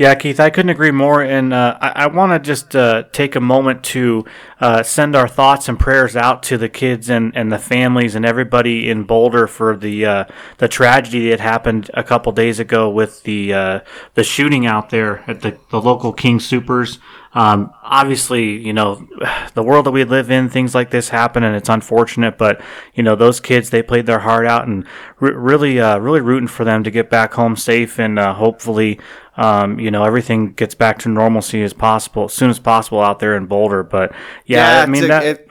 Yeah, 0.00 0.14
Keith, 0.14 0.40
I 0.40 0.48
couldn't 0.48 0.70
agree 0.70 0.92
more. 0.92 1.22
And 1.22 1.52
uh, 1.52 1.76
I, 1.78 1.88
I 1.88 2.06
want 2.06 2.32
to 2.32 2.38
just 2.38 2.74
uh, 2.74 3.02
take 3.12 3.36
a 3.36 3.40
moment 3.40 3.84
to 3.84 4.24
uh, 4.58 4.82
send 4.82 5.14
our 5.14 5.28
thoughts 5.28 5.68
and 5.68 5.78
prayers 5.78 6.16
out 6.16 6.42
to 6.44 6.56
the 6.56 6.70
kids 6.70 7.10
and, 7.10 7.36
and 7.36 7.52
the 7.52 7.58
families 7.58 8.14
and 8.14 8.24
everybody 8.24 8.88
in 8.88 9.04
Boulder 9.04 9.46
for 9.46 9.76
the 9.76 10.06
uh, 10.06 10.24
the 10.56 10.68
tragedy 10.68 11.28
that 11.28 11.40
happened 11.40 11.90
a 11.92 12.02
couple 12.02 12.32
days 12.32 12.58
ago 12.58 12.88
with 12.88 13.24
the 13.24 13.52
uh, 13.52 13.80
the 14.14 14.24
shooting 14.24 14.64
out 14.64 14.88
there 14.88 15.22
at 15.28 15.42
the, 15.42 15.58
the 15.70 15.82
local 15.82 16.14
King 16.14 16.40
Supers. 16.40 16.98
Um, 17.32 17.72
obviously, 17.82 18.58
you 18.58 18.72
know, 18.72 19.06
the 19.54 19.62
world 19.62 19.86
that 19.86 19.92
we 19.92 20.04
live 20.04 20.30
in, 20.30 20.48
things 20.48 20.74
like 20.74 20.90
this 20.90 21.10
happen, 21.10 21.42
and 21.42 21.54
it's 21.54 21.68
unfortunate. 21.68 22.38
But 22.38 22.62
you 22.94 23.02
know, 23.02 23.16
those 23.16 23.38
kids 23.40 23.70
they 23.70 23.82
played 23.82 24.06
their 24.06 24.20
heart 24.20 24.46
out, 24.46 24.66
and 24.66 24.86
re- 25.20 25.34
really, 25.34 25.78
uh, 25.78 25.98
really 25.98 26.20
rooting 26.20 26.48
for 26.48 26.64
them 26.64 26.84
to 26.84 26.90
get 26.90 27.10
back 27.10 27.34
home 27.34 27.56
safe, 27.56 27.98
and 27.98 28.18
uh, 28.18 28.34
hopefully, 28.34 28.98
um, 29.40 29.80
you 29.80 29.90
know, 29.90 30.04
everything 30.04 30.52
gets 30.52 30.74
back 30.74 30.98
to 30.98 31.08
normalcy 31.08 31.62
as 31.62 31.72
possible, 31.72 32.26
as 32.26 32.34
soon 32.34 32.50
as 32.50 32.58
possible 32.58 33.00
out 33.00 33.20
there 33.20 33.34
in 33.34 33.46
Boulder. 33.46 33.82
But 33.82 34.12
yeah, 34.44 34.76
yeah 34.76 34.82
I 34.82 34.86
mean 34.86 35.04
a, 35.04 35.08
that. 35.08 35.24
It, 35.24 35.50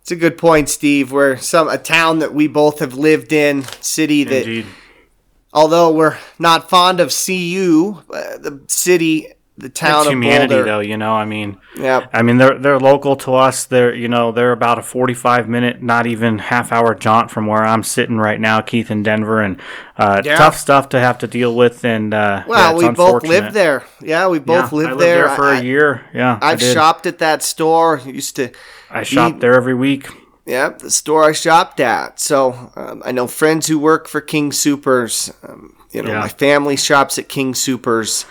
it's 0.00 0.10
a 0.10 0.16
good 0.16 0.38
point, 0.38 0.70
Steve. 0.70 1.12
We're 1.12 1.36
some 1.36 1.68
a 1.68 1.76
town 1.76 2.20
that 2.20 2.32
we 2.32 2.48
both 2.48 2.78
have 2.78 2.94
lived 2.94 3.34
in, 3.34 3.64
city 3.82 4.24
that, 4.24 4.46
Indeed. 4.46 4.66
although 5.52 5.92
we're 5.92 6.16
not 6.38 6.70
fond 6.70 6.98
of 6.98 7.12
CU, 7.12 8.02
uh, 8.08 8.38
the 8.38 8.64
city 8.68 9.34
the 9.60 9.68
town 9.68 10.00
it's 10.00 10.06
of 10.06 10.12
humanity 10.12 10.54
Boulder. 10.54 10.64
though 10.64 10.80
you 10.80 10.96
know 10.96 11.12
i 11.12 11.24
mean 11.24 11.58
yeah 11.76 12.06
i 12.12 12.22
mean 12.22 12.38
they're 12.38 12.58
they're 12.58 12.80
local 12.80 13.14
to 13.16 13.34
us 13.34 13.64
they're 13.64 13.94
you 13.94 14.08
know 14.08 14.32
they're 14.32 14.52
about 14.52 14.78
a 14.78 14.82
45 14.82 15.48
minute 15.48 15.82
not 15.82 16.06
even 16.06 16.38
half 16.38 16.72
hour 16.72 16.94
jaunt 16.94 17.30
from 17.30 17.46
where 17.46 17.62
i'm 17.62 17.82
sitting 17.82 18.16
right 18.16 18.40
now 18.40 18.60
keith 18.60 18.90
in 18.90 19.02
denver 19.02 19.40
and 19.40 19.60
uh, 19.96 20.22
yeah. 20.24 20.36
tough 20.36 20.56
stuff 20.56 20.88
to 20.88 20.98
have 20.98 21.18
to 21.18 21.26
deal 21.26 21.54
with 21.54 21.84
and 21.84 22.14
uh, 22.14 22.42
well 22.46 22.72
yeah, 22.72 22.88
we 22.88 22.94
both 22.94 23.22
lived 23.22 23.52
there 23.52 23.84
yeah 24.00 24.26
we 24.26 24.38
both 24.38 24.72
yeah, 24.72 24.78
lived, 24.78 24.90
lived 24.90 25.00
there. 25.00 25.26
there, 25.26 25.36
for 25.36 25.44
I, 25.44 25.60
a 25.60 25.62
year 25.62 26.06
yeah 26.14 26.38
i've 26.40 26.62
shopped 26.62 27.06
at 27.06 27.18
that 27.18 27.42
store 27.42 28.00
used 28.04 28.36
to 28.36 28.50
i 28.90 29.02
shopped 29.02 29.40
there 29.40 29.54
every 29.54 29.74
week 29.74 30.08
yeah, 30.46 30.70
the 30.70 30.90
store 30.90 31.22
I 31.22 31.32
shopped 31.32 31.78
at. 31.78 32.18
So 32.18 32.72
um, 32.74 33.02
I 33.04 33.12
know 33.12 33.28
friends 33.28 33.68
who 33.68 33.78
work 33.78 34.08
for 34.08 34.20
King 34.20 34.50
Supers. 34.50 35.32
Um, 35.46 35.76
you 35.92 36.02
know, 36.02 36.18
my 36.18 36.28
family 36.28 36.76
shops 36.76 37.18
at 37.18 37.28
King 37.28 37.54
Supers 37.54 38.24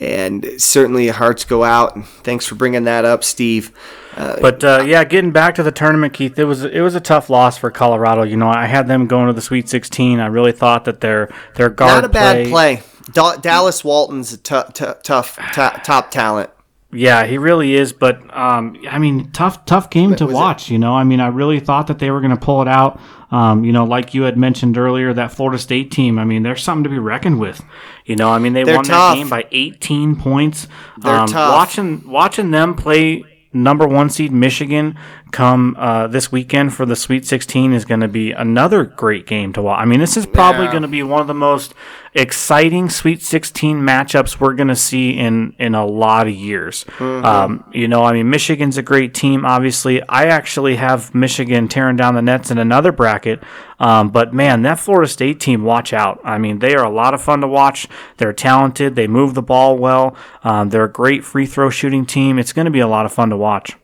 and 0.00 0.48
certainly 0.58 1.08
hearts 1.08 1.44
go 1.44 1.62
out. 1.62 1.94
And 1.94 2.06
thanks 2.06 2.46
for 2.46 2.54
bringing 2.54 2.84
that 2.84 3.04
up, 3.04 3.22
Steve. 3.22 3.70
Uh, 4.16 4.40
but 4.40 4.64
uh, 4.64 4.82
yeah, 4.84 5.04
getting 5.04 5.30
back 5.30 5.54
to 5.54 5.62
the 5.62 5.70
tournament, 5.70 6.14
Keith, 6.14 6.38
it 6.38 6.44
was 6.44 6.64
it 6.64 6.80
was 6.80 6.94
a 6.94 7.00
tough 7.00 7.30
loss 7.30 7.58
for 7.58 7.70
Colorado. 7.70 8.22
You 8.22 8.36
know, 8.36 8.48
I 8.48 8.66
had 8.66 8.88
them 8.88 9.06
going 9.06 9.28
to 9.28 9.32
the 9.32 9.42
Sweet 9.42 9.68
16. 9.68 10.18
I 10.18 10.26
really 10.26 10.52
thought 10.52 10.86
that 10.86 11.00
their 11.00 11.32
their 11.54 11.70
guard 11.70 12.02
not 12.02 12.04
a 12.04 12.08
bad 12.08 12.48
play. 12.48 12.82
Da- 13.12 13.36
Dallas 13.36 13.84
Walton's 13.84 14.32
a 14.32 14.36
t- 14.38 14.60
t- 14.72 14.84
tough 15.02 15.36
t- 15.52 15.80
top 15.84 16.10
talent. 16.10 16.50
Yeah, 16.92 17.24
he 17.24 17.38
really 17.38 17.74
is. 17.74 17.92
But 17.92 18.22
um, 18.36 18.76
I 18.88 18.98
mean, 18.98 19.30
tough, 19.30 19.64
tough 19.64 19.90
game 19.90 20.16
to 20.16 20.26
watch. 20.26 20.68
It? 20.68 20.72
You 20.72 20.78
know, 20.78 20.94
I 20.94 21.04
mean, 21.04 21.20
I 21.20 21.28
really 21.28 21.60
thought 21.60 21.86
that 21.86 21.98
they 21.98 22.10
were 22.10 22.20
going 22.20 22.34
to 22.34 22.40
pull 22.40 22.62
it 22.62 22.68
out. 22.68 23.00
Um, 23.30 23.64
you 23.64 23.72
know, 23.72 23.84
like 23.84 24.12
you 24.12 24.22
had 24.22 24.36
mentioned 24.36 24.76
earlier, 24.76 25.14
that 25.14 25.32
Florida 25.32 25.58
State 25.58 25.92
team. 25.92 26.18
I 26.18 26.24
mean, 26.24 26.42
there's 26.42 26.62
something 26.62 26.84
to 26.84 26.90
be 26.90 26.98
reckoned 26.98 27.38
with. 27.38 27.62
You 28.04 28.16
know, 28.16 28.30
I 28.30 28.38
mean, 28.38 28.54
they 28.54 28.64
They're 28.64 28.74
won 28.74 28.84
tough. 28.84 29.14
that 29.14 29.20
game 29.20 29.28
by 29.28 29.46
18 29.52 30.16
points. 30.16 30.66
They're 30.98 31.14
um, 31.14 31.28
tough. 31.28 31.54
Watching 31.54 32.08
watching 32.08 32.50
them 32.50 32.74
play 32.74 33.24
number 33.52 33.86
one 33.86 34.10
seed 34.10 34.32
Michigan 34.32 34.96
come 35.30 35.76
uh, 35.78 36.06
this 36.06 36.30
weekend 36.30 36.74
for 36.74 36.86
the 36.86 36.96
Sweet 36.96 37.24
16 37.24 37.72
is 37.72 37.84
going 37.84 38.00
to 38.00 38.08
be 38.08 38.32
another 38.32 38.84
great 38.84 39.26
game 39.26 39.52
to 39.54 39.62
watch. 39.62 39.80
I 39.80 39.84
mean, 39.84 40.00
this 40.00 40.16
is 40.16 40.26
probably 40.26 40.66
yeah. 40.66 40.72
going 40.72 40.82
to 40.82 40.88
be 40.88 41.02
one 41.02 41.20
of 41.20 41.26
the 41.26 41.34
most 41.34 41.74
exciting 42.14 42.90
Sweet 42.90 43.22
16 43.22 43.78
matchups 43.78 44.40
we're 44.40 44.54
going 44.54 44.68
to 44.68 44.76
see 44.76 45.10
in 45.10 45.54
in 45.58 45.74
a 45.74 45.86
lot 45.86 46.26
of 46.26 46.34
years. 46.34 46.84
Mm-hmm. 46.84 47.24
Um, 47.24 47.64
you 47.72 47.88
know, 47.88 48.02
I 48.02 48.12
mean, 48.12 48.30
Michigan's 48.30 48.76
a 48.78 48.82
great 48.82 49.14
team. 49.14 49.44
Obviously, 49.44 50.02
I 50.08 50.26
actually 50.26 50.76
have 50.76 51.14
Michigan 51.14 51.68
tearing 51.68 51.96
down 51.96 52.14
the 52.14 52.22
nets 52.22 52.50
in 52.50 52.58
another 52.58 52.92
bracket. 52.92 53.42
Um, 53.78 54.10
but 54.10 54.34
man, 54.34 54.62
that 54.62 54.78
Florida 54.78 55.08
State 55.08 55.40
team, 55.40 55.62
watch 55.62 55.92
out. 55.92 56.20
I 56.24 56.38
mean, 56.38 56.58
they 56.58 56.74
are 56.74 56.84
a 56.84 56.90
lot 56.90 57.14
of 57.14 57.22
fun 57.22 57.40
to 57.40 57.48
watch. 57.48 57.88
They're 58.18 58.32
talented. 58.32 58.94
They 58.94 59.06
move 59.06 59.34
the 59.34 59.42
ball 59.42 59.78
well. 59.78 60.16
Um, 60.42 60.70
they're 60.70 60.84
a 60.84 60.92
great 60.92 61.24
free 61.24 61.46
throw 61.46 61.70
shooting 61.70 62.04
team. 62.04 62.38
It's 62.38 62.52
going 62.52 62.66
to 62.66 62.70
be 62.70 62.80
a 62.80 62.88
lot 62.88 63.06
of 63.06 63.12
fun 63.12 63.30
to 63.30 63.36
watch. 63.36 63.76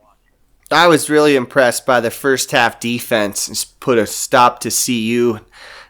I 0.70 0.88
was 0.88 1.08
really 1.08 1.37
impressed 1.37 1.87
by 1.87 2.00
the 2.00 2.11
first 2.11 2.50
half 2.50 2.80
defense. 2.80 3.64
Put 3.64 3.99
a 3.99 4.06
stop 4.06 4.61
to 4.61 4.70
CU. 4.70 5.40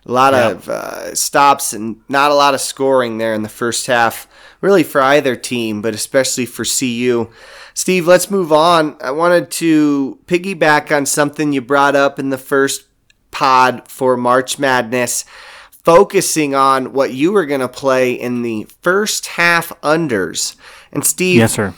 A 0.04 0.12
lot 0.12 0.34
yep. 0.34 0.52
of 0.52 0.68
uh, 0.68 1.14
stops 1.14 1.72
and 1.72 2.00
not 2.08 2.30
a 2.30 2.34
lot 2.34 2.54
of 2.54 2.60
scoring 2.60 3.18
there 3.18 3.34
in 3.34 3.42
the 3.42 3.48
first 3.48 3.86
half, 3.86 4.28
really 4.60 4.84
for 4.84 5.00
either 5.00 5.34
team, 5.34 5.82
but 5.82 5.94
especially 5.94 6.46
for 6.46 6.64
CU. 6.64 7.28
Steve, 7.74 8.06
let's 8.06 8.30
move 8.30 8.52
on. 8.52 8.96
I 9.00 9.10
wanted 9.10 9.50
to 9.52 10.18
piggyback 10.26 10.94
on 10.94 11.06
something 11.06 11.52
you 11.52 11.60
brought 11.60 11.96
up 11.96 12.18
in 12.18 12.30
the 12.30 12.38
first 12.38 12.84
pod 13.32 13.88
for 13.88 14.16
March 14.16 14.58
Madness, 14.58 15.24
focusing 15.70 16.54
on 16.54 16.92
what 16.92 17.12
you 17.12 17.32
were 17.32 17.44
going 17.44 17.60
to 17.60 17.68
play 17.68 18.12
in 18.12 18.42
the 18.42 18.66
first 18.80 19.26
half 19.26 19.78
unders. 19.80 20.54
And 20.92 21.04
Steve, 21.04 21.38
yes, 21.38 21.54
sir. 21.54 21.74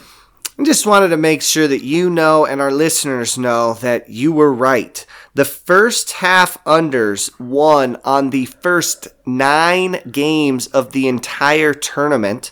I 0.59 0.65
just 0.65 0.87
wanted 0.87 1.09
to 1.09 1.17
make 1.17 1.43
sure 1.43 1.69
that 1.69 1.85
you 1.85 2.11
know 2.11 2.45
and 2.45 2.61
our 2.61 2.73
listeners 2.73 3.39
know 3.39 3.75
that 3.75 4.11
you 4.11 4.33
were 4.33 4.53
right. 4.53 5.07
The 5.35 5.45
first 5.45 6.13
half 6.13 6.63
unders 6.65 7.39
won 7.39 7.97
on 8.05 8.31
the 8.31 8.47
first 8.47 9.07
nine 9.25 10.01
games 10.11 10.67
of 10.67 10.91
the 10.91 11.07
entire 11.07 11.73
tournament. 11.75 12.51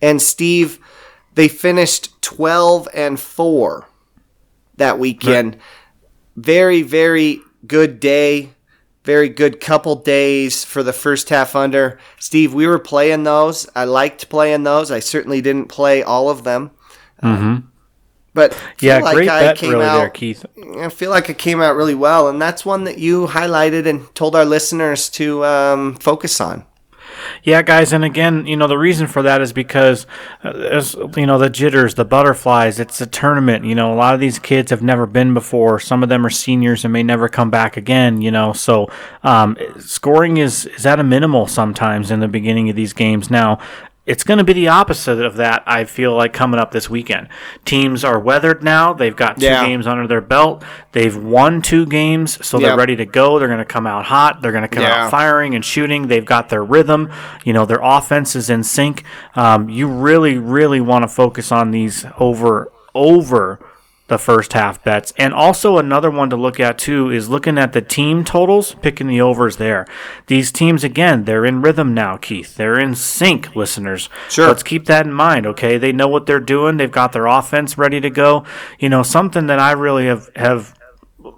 And 0.00 0.22
Steve, 0.22 0.78
they 1.34 1.48
finished 1.48 2.22
12 2.22 2.88
and 2.94 3.18
4 3.18 3.88
that 4.76 5.00
weekend. 5.00 5.54
Right. 5.54 5.62
Very, 6.36 6.82
very 6.82 7.40
good 7.66 7.98
day. 7.98 8.50
Very 9.02 9.28
good 9.28 9.60
couple 9.60 9.96
days 9.96 10.64
for 10.64 10.84
the 10.84 10.92
first 10.92 11.30
half 11.30 11.56
under. 11.56 11.98
Steve, 12.20 12.54
we 12.54 12.68
were 12.68 12.78
playing 12.78 13.24
those. 13.24 13.68
I 13.74 13.84
liked 13.84 14.28
playing 14.28 14.62
those. 14.62 14.92
I 14.92 15.00
certainly 15.00 15.40
didn't 15.40 15.66
play 15.66 16.02
all 16.02 16.28
of 16.28 16.44
them. 16.44 16.70
Mm-hmm. 17.22 17.66
But 18.32 18.56
yeah, 18.80 18.98
like 18.98 19.14
great 19.14 19.28
I 19.28 19.40
bet 19.40 19.56
came 19.56 19.70
really 19.70 19.84
out, 19.84 19.98
there, 19.98 20.10
Keith. 20.10 20.44
I 20.78 20.88
feel 20.88 21.10
like 21.10 21.28
it 21.28 21.38
came 21.38 21.60
out 21.60 21.74
really 21.74 21.96
well, 21.96 22.28
and 22.28 22.40
that's 22.40 22.64
one 22.64 22.84
that 22.84 22.98
you 22.98 23.26
highlighted 23.26 23.86
and 23.86 24.12
told 24.14 24.36
our 24.36 24.44
listeners 24.44 25.08
to 25.10 25.44
um, 25.44 25.96
focus 25.96 26.40
on. 26.40 26.64
Yeah, 27.42 27.62
guys, 27.62 27.92
and 27.92 28.04
again, 28.04 28.46
you 28.46 28.56
know, 28.56 28.66
the 28.66 28.78
reason 28.78 29.06
for 29.06 29.22
that 29.22 29.40
is 29.40 29.52
because, 29.52 30.06
uh, 30.44 30.50
as, 30.50 30.94
you 31.16 31.26
know, 31.26 31.38
the 31.38 31.50
jitters, 31.50 31.94
the 31.94 32.04
butterflies, 32.04 32.78
it's 32.78 33.00
a 33.00 33.06
tournament. 33.06 33.64
You 33.64 33.74
know, 33.74 33.92
a 33.92 33.96
lot 33.96 34.14
of 34.14 34.20
these 34.20 34.38
kids 34.38 34.70
have 34.70 34.82
never 34.82 35.06
been 35.06 35.34
before. 35.34 35.80
Some 35.80 36.02
of 36.02 36.08
them 36.08 36.24
are 36.24 36.30
seniors 36.30 36.84
and 36.84 36.92
may 36.92 37.02
never 37.02 37.28
come 37.28 37.50
back 37.50 37.76
again, 37.76 38.22
you 38.22 38.30
know, 38.30 38.52
so 38.52 38.88
um, 39.22 39.56
scoring 39.78 40.36
is, 40.36 40.66
is 40.66 40.86
at 40.86 41.00
a 41.00 41.04
minimal 41.04 41.46
sometimes 41.46 42.10
in 42.10 42.20
the 42.20 42.28
beginning 42.28 42.70
of 42.70 42.76
these 42.76 42.92
games. 42.92 43.30
Now, 43.30 43.58
it's 44.10 44.24
going 44.24 44.38
to 44.38 44.44
be 44.44 44.52
the 44.52 44.66
opposite 44.66 45.20
of 45.20 45.36
that. 45.36 45.62
I 45.68 45.84
feel 45.84 46.16
like 46.16 46.32
coming 46.32 46.58
up 46.58 46.72
this 46.72 46.90
weekend. 46.90 47.28
Teams 47.64 48.02
are 48.02 48.18
weathered 48.18 48.60
now. 48.60 48.92
They've 48.92 49.14
got 49.14 49.38
two 49.38 49.46
yeah. 49.46 49.64
games 49.64 49.86
under 49.86 50.08
their 50.08 50.20
belt. 50.20 50.64
They've 50.90 51.16
won 51.16 51.62
two 51.62 51.86
games, 51.86 52.44
so 52.44 52.58
they're 52.58 52.76
ready 52.76 52.96
to 52.96 53.06
go. 53.06 53.38
They're 53.38 53.46
going 53.46 53.58
to 53.58 53.64
come 53.64 53.86
out 53.86 54.06
hot. 54.06 54.42
They're 54.42 54.50
going 54.50 54.62
to 54.62 54.68
come 54.68 54.82
yeah. 54.82 55.04
out 55.04 55.12
firing 55.12 55.54
and 55.54 55.64
shooting. 55.64 56.08
They've 56.08 56.24
got 56.24 56.48
their 56.48 56.64
rhythm. 56.64 57.12
You 57.44 57.52
know, 57.52 57.64
their 57.64 57.78
offense 57.80 58.34
is 58.34 58.50
in 58.50 58.64
sync. 58.64 59.04
Um, 59.36 59.68
you 59.68 59.86
really, 59.86 60.38
really 60.38 60.80
want 60.80 61.04
to 61.04 61.08
focus 61.08 61.52
on 61.52 61.70
these 61.70 62.04
over 62.18 62.72
over 62.96 63.60
the 64.10 64.18
first 64.18 64.54
half 64.54 64.82
bets. 64.82 65.14
And 65.16 65.32
also 65.32 65.78
another 65.78 66.10
one 66.10 66.30
to 66.30 66.36
look 66.36 66.58
at 66.58 66.78
too 66.78 67.10
is 67.10 67.28
looking 67.28 67.56
at 67.56 67.72
the 67.72 67.80
team 67.80 68.24
totals, 68.24 68.74
picking 68.82 69.06
the 69.06 69.20
overs 69.20 69.56
there. 69.56 69.86
These 70.26 70.50
teams 70.50 70.82
again, 70.82 71.24
they're 71.24 71.46
in 71.46 71.62
rhythm 71.62 71.94
now, 71.94 72.16
Keith. 72.16 72.56
They're 72.56 72.78
in 72.78 72.96
sync, 72.96 73.54
listeners. 73.54 74.08
Sure. 74.28 74.48
Let's 74.48 74.64
keep 74.64 74.86
that 74.86 75.06
in 75.06 75.12
mind, 75.12 75.46
okay? 75.46 75.78
They 75.78 75.92
know 75.92 76.08
what 76.08 76.26
they're 76.26 76.40
doing. 76.40 76.76
They've 76.76 76.90
got 76.90 77.12
their 77.12 77.26
offense 77.26 77.78
ready 77.78 78.00
to 78.00 78.10
go. 78.10 78.44
You 78.80 78.88
know, 78.88 79.04
something 79.04 79.46
that 79.46 79.60
I 79.60 79.72
really 79.72 80.06
have 80.06 80.28
have 80.34 80.76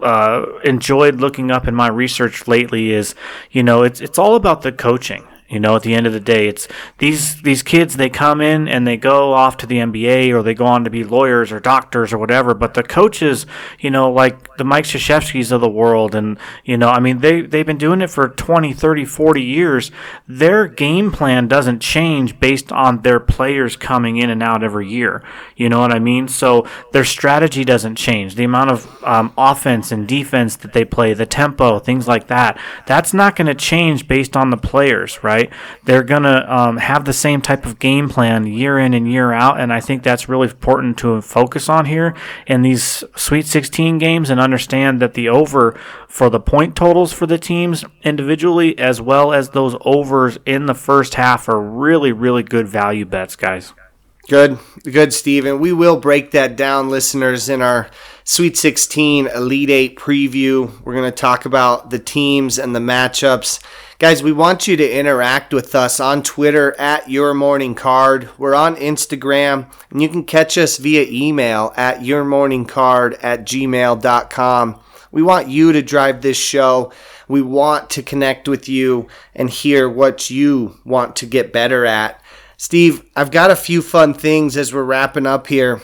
uh, 0.01 0.47
enjoyed 0.65 1.17
looking 1.17 1.51
up 1.51 1.69
in 1.69 1.75
my 1.75 1.89
research 1.89 2.49
lately 2.49 2.93
is, 2.93 3.15
you 3.51 3.63
know, 3.63 3.83
it's 3.83 4.01
it's 4.01 4.19
all 4.19 4.35
about 4.35 4.63
the 4.63 4.73
coaching. 4.73 5.29
You 5.53 5.61
know, 5.61 5.77
at 5.77 5.83
the 5.83 5.95
end 5.95 6.07
of 6.07 6.15
the 6.15 6.21
day, 6.21 6.49
it's 6.49 6.67
these 6.97 7.43
these 7.43 7.63
kids. 7.63 7.99
They 7.99 8.09
come 8.09 8.41
in 8.41 8.69
and 8.69 8.87
they 8.87 8.97
go 8.97 9.35
off 9.35 9.59
to 9.59 9.67
the 9.67 9.77
NBA 9.77 10.33
or 10.33 10.43
they 10.43 10.55
go 10.55 10.65
on 10.65 10.85
to 10.85 10.91
be 10.91 11.05
lawyers 11.05 11.53
or 11.53 11.61
doctors 11.61 12.11
or 12.11 12.17
whatever. 12.17 12.55
But 12.55 12.73
the 12.73 12.83
coaches, 12.83 13.45
you 13.79 13.91
know, 13.91 14.11
like 14.11 14.57
the 14.57 14.65
Mike 14.65 14.87
Krzyzewskis 14.87 15.53
of 15.53 15.61
the 15.61 15.69
world, 15.69 16.15
and 16.15 16.39
you 16.65 16.79
know, 16.79 16.89
I 16.89 17.01
mean, 17.01 17.19
they 17.19 17.43
they've 17.43 17.67
been 17.67 17.77
doing 17.77 18.01
it 18.01 18.09
for 18.09 18.31
20, 18.31 18.73
30, 18.73 19.05
40 19.05 19.43
years. 19.43 19.91
Their 20.27 20.67
game 20.67 21.13
plan 21.13 21.49
doesn't 21.49 21.81
change 21.81 22.41
based 22.41 22.73
on 22.73 23.03
their 23.03 23.21
players 23.21 23.77
coming 23.77 24.17
in 24.17 24.31
and 24.31 24.43
out 24.43 24.65
every 24.65 24.89
year. 24.89 25.23
You 25.55 25.69
know 25.69 25.81
what 25.81 25.93
I 25.93 25.99
mean? 25.99 26.29
So 26.29 26.67
their 26.93 27.05
strategy 27.05 27.65
doesn't 27.65 27.97
change. 27.97 28.37
The 28.37 28.45
amount 28.45 28.71
of 28.71 29.05
um, 29.05 29.35
offense 29.37 29.93
and 29.93 30.09
defense 30.09 30.57
that 30.57 30.73
they 30.73 30.87
play, 30.87 31.13
the 31.13 31.27
tempo, 31.27 31.79
things 31.79 32.09
like 32.09 32.29
that. 32.29 32.59
That's 32.87 33.13
not 33.13 33.37
going 33.37 33.49
to 33.49 33.55
change 33.55 34.09
based 34.09 34.37
on 34.37 34.49
the 34.51 34.57
players, 34.57 35.23
right? 35.23 35.42
Right? 35.43 35.59
They're 35.85 36.03
going 36.03 36.23
to 36.23 36.55
um, 36.55 36.77
have 36.79 37.05
the 37.05 37.13
same 37.13 37.41
type 37.41 37.67
of 37.67 37.79
game 37.79 38.09
plan 38.09 38.47
year 38.47 38.79
in 38.79 38.95
and 38.95 39.11
year 39.11 39.33
out. 39.33 39.61
And 39.61 39.73
I 39.73 39.81
think 39.81 40.03
that's 40.03 40.29
really 40.29 40.49
important 40.49 40.99
to 40.99 41.21
focus 41.21 41.69
on 41.69 41.87
here 41.87 42.15
in 42.47 42.63
these 42.63 43.05
Sweet 43.17 43.47
16 43.47 43.99
games 43.99 44.31
and 44.31 44.41
understand 44.41 45.01
that 45.01 45.15
the 45.15 45.29
over 45.29 45.79
for 46.09 46.31
the 46.31 46.41
point 46.41 46.77
totals 46.77 47.13
for 47.13 47.27
the 47.27 47.39
teams 47.39 47.85
individually, 48.03 48.79
as 48.79 49.01
well 49.01 49.33
as 49.33 49.51
those 49.51 49.77
overs 49.83 50.39
in 50.47 50.67
the 50.67 50.75
first 50.75 51.15
half, 51.15 51.49
are 51.49 51.61
really, 51.61 52.13
really 52.13 52.43
good 52.43 52.69
value 52.69 53.05
bets, 53.05 53.37
guys. 53.37 53.73
Good, 54.29 54.59
good, 54.85 55.13
Steven. 55.13 55.59
We 55.59 55.73
will 55.73 55.99
break 55.99 56.31
that 56.31 56.55
down, 56.55 56.91
listeners, 56.91 57.49
in 57.49 57.61
our 57.61 57.91
Sweet 58.25 58.57
16 58.57 59.27
Elite 59.27 59.71
8 59.71 59.99
preview. 59.99 60.81
We're 60.85 60.95
going 60.95 61.11
to 61.11 61.17
talk 61.17 61.45
about 61.45 61.91
the 61.91 61.99
teams 61.99 62.57
and 62.57 62.73
the 62.73 62.81
matchups. 62.81 63.61
Guys, 64.03 64.21
we 64.21 64.33
want 64.33 64.67
you 64.67 64.77
to 64.77 64.99
interact 64.99 65.55
with 65.55 65.77
us 65.77 66.01
on 66.01 66.25
Twitter 66.25 66.75
at 66.77 67.09
Your 67.09 67.35
Morning 67.35 67.73
Card. 67.77 68.29
We're 68.37 68.53
on 68.53 68.75
Instagram, 68.75 69.73
and 69.93 70.03
you 70.03 70.09
can 70.09 70.25
catch 70.25 70.59
us 70.59 70.77
via 70.77 71.07
email 71.09 71.73
at 71.77 72.01
yourmorningcard 72.01 73.21
at 73.23 73.47
gmail.com. 73.47 74.81
We 75.13 75.23
want 75.23 75.47
you 75.51 75.71
to 75.71 75.83
drive 75.83 76.21
this 76.21 76.37
show. 76.37 76.93
We 77.29 77.43
want 77.43 77.91
to 77.91 78.03
connect 78.03 78.49
with 78.49 78.69
you 78.69 79.07
and 79.37 79.49
hear 79.49 79.89
what 79.89 80.31
you 80.31 80.81
want 80.85 81.15
to 81.15 81.27
get 81.27 81.53
better 81.53 81.87
at. 81.87 82.21
Steve, 82.57 83.09
I've 83.15 83.31
got 83.31 83.53
a 83.53 83.57
few 83.57 83.83
fun 83.83 84.15
things 84.15 84.57
as 84.57 84.75
we're 84.75 84.83
wrapping 84.83 85.27
up 85.27 85.47
here. 85.47 85.81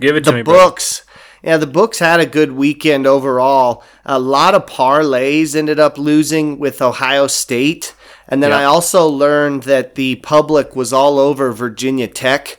Give 0.00 0.16
it 0.16 0.24
to 0.24 0.30
the 0.30 0.36
me, 0.38 0.42
books. 0.42 1.02
Yeah, 1.42 1.56
the 1.56 1.66
books 1.66 1.98
had 2.00 2.20
a 2.20 2.26
good 2.26 2.52
weekend 2.52 3.06
overall. 3.06 3.82
A 4.04 4.18
lot 4.18 4.54
of 4.54 4.66
parlays 4.66 5.56
ended 5.56 5.80
up 5.80 5.96
losing 5.96 6.58
with 6.58 6.82
Ohio 6.82 7.26
State. 7.26 7.94
And 8.28 8.42
then 8.42 8.50
Yeah. 8.50 8.60
I 8.60 8.64
also 8.64 9.06
learned 9.06 9.64
that 9.64 9.94
the 9.94 10.16
public 10.16 10.76
was 10.76 10.92
all 10.92 11.18
over 11.18 11.52
Virginia 11.52 12.06
Tech. 12.08 12.58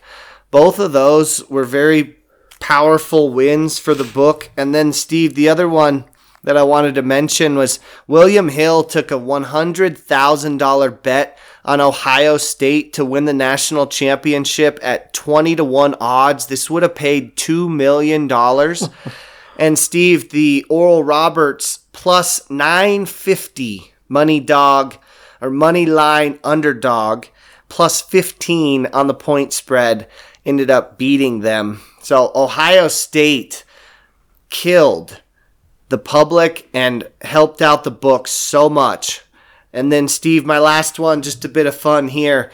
Both 0.49 0.79
of 0.79 0.91
those 0.91 1.47
were 1.49 1.63
very 1.63 2.17
powerful 2.59 3.29
wins 3.31 3.79
for 3.79 3.93
the 3.93 4.03
book. 4.03 4.49
And 4.57 4.73
then, 4.75 4.93
Steve, 4.93 5.35
the 5.35 5.47
other 5.49 5.69
one 5.69 6.05
that 6.43 6.57
I 6.57 6.63
wanted 6.63 6.95
to 6.95 7.01
mention 7.03 7.55
was 7.55 7.79
William 8.07 8.49
Hill 8.49 8.83
took 8.83 9.11
a 9.11 9.15
$100,000 9.19 11.03
bet 11.03 11.37
on 11.63 11.81
Ohio 11.81 12.37
State 12.37 12.93
to 12.93 13.05
win 13.05 13.25
the 13.25 13.33
national 13.33 13.87
championship 13.87 14.79
at 14.81 15.13
20 15.13 15.55
to 15.57 15.63
1 15.63 15.95
odds. 15.99 16.47
This 16.47 16.69
would 16.69 16.83
have 16.83 16.95
paid 16.95 17.35
$2 17.35 17.69
million. 17.69 18.31
and 19.57 19.77
Steve, 19.77 20.31
the 20.31 20.65
Oral 20.69 21.03
Roberts 21.03 21.79
plus 21.91 22.49
950 22.49 23.93
money 24.09 24.39
dog 24.39 24.97
or 25.39 25.49
money 25.49 25.85
line 25.85 26.39
underdog 26.43 27.25
plus 27.69 28.01
15 28.01 28.87
on 28.87 29.07
the 29.07 29.13
point 29.13 29.53
spread 29.53 30.07
ended 30.45 30.69
up 30.69 30.97
beating 30.97 31.39
them. 31.39 31.81
So 32.01 32.31
Ohio 32.35 32.87
State 32.87 33.63
killed 34.49 35.21
the 35.89 35.97
public 35.97 36.69
and 36.73 37.09
helped 37.21 37.61
out 37.61 37.83
the 37.83 37.91
books 37.91 38.31
so 38.31 38.69
much. 38.69 39.21
And 39.73 39.91
then, 39.91 40.07
Steve, 40.07 40.45
my 40.45 40.59
last 40.59 40.99
one, 40.99 41.21
just 41.21 41.45
a 41.45 41.49
bit 41.49 41.65
of 41.65 41.75
fun 41.75 42.09
here. 42.09 42.51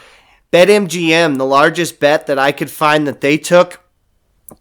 BetMGM, 0.52 1.36
the 1.36 1.44
largest 1.44 1.98
bet 2.00 2.26
that 2.26 2.38
I 2.38 2.52
could 2.52 2.70
find 2.70 3.06
that 3.06 3.20
they 3.20 3.36
took, 3.36 3.84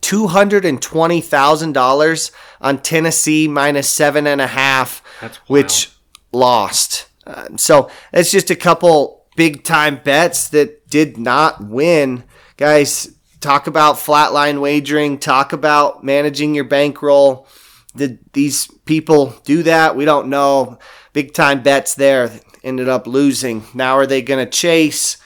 $220,000 0.02 2.32
on 2.60 2.82
Tennessee 2.82 3.48
minus 3.48 3.88
seven 3.88 4.28
and 4.28 4.42
a 4.42 4.48
half, 4.48 5.02
That's 5.22 5.38
which 5.48 5.92
lost. 6.34 7.08
Uh, 7.26 7.48
so 7.56 7.90
it's 8.12 8.32
just 8.32 8.50
a 8.50 8.56
couple 8.56 9.26
big 9.38 9.64
time 9.64 10.02
bets 10.04 10.50
that 10.50 10.90
did 10.90 11.18
not 11.18 11.64
win. 11.64 12.26
Guys, 12.58 13.16
talk 13.40 13.68
about 13.68 13.96
flatline 13.96 14.60
wagering, 14.60 15.20
talk 15.20 15.54
about 15.54 16.04
managing 16.04 16.54
your 16.54 16.66
bankroll. 16.66 17.48
Did 17.96 18.20
these 18.34 18.68
people 18.86 19.34
do 19.46 19.63
that? 19.63 19.96
We 19.96 20.04
don't 20.06 20.28
know. 20.28 20.80
Big 21.13 21.34
time 21.34 21.63
bets 21.63 21.96
there 21.96 22.30
ended 22.67 22.89
up 22.89 23.08
losing. 23.08 23.63
Now 23.73 23.97
are 23.97 24.06
they 24.06 24.21
going 24.21 24.45
to 24.45 24.51
chase? 24.51 25.17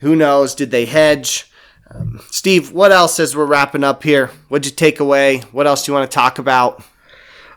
Who 0.00 0.14
knows? 0.14 0.54
Did 0.54 0.70
they 0.70 0.84
hedge? 0.84 1.50
Um, 1.90 2.20
Steve, 2.30 2.70
what 2.70 2.92
else 2.92 3.18
as 3.18 3.34
we're 3.34 3.46
wrapping 3.46 3.82
up 3.82 4.02
here? 4.02 4.30
What'd 4.48 4.66
you 4.66 4.72
take 4.72 5.00
away? 5.00 5.38
What 5.52 5.66
else 5.66 5.84
do 5.84 5.90
you 5.90 5.96
want 5.96 6.10
to 6.10 6.14
talk 6.14 6.38
about? 6.38 6.84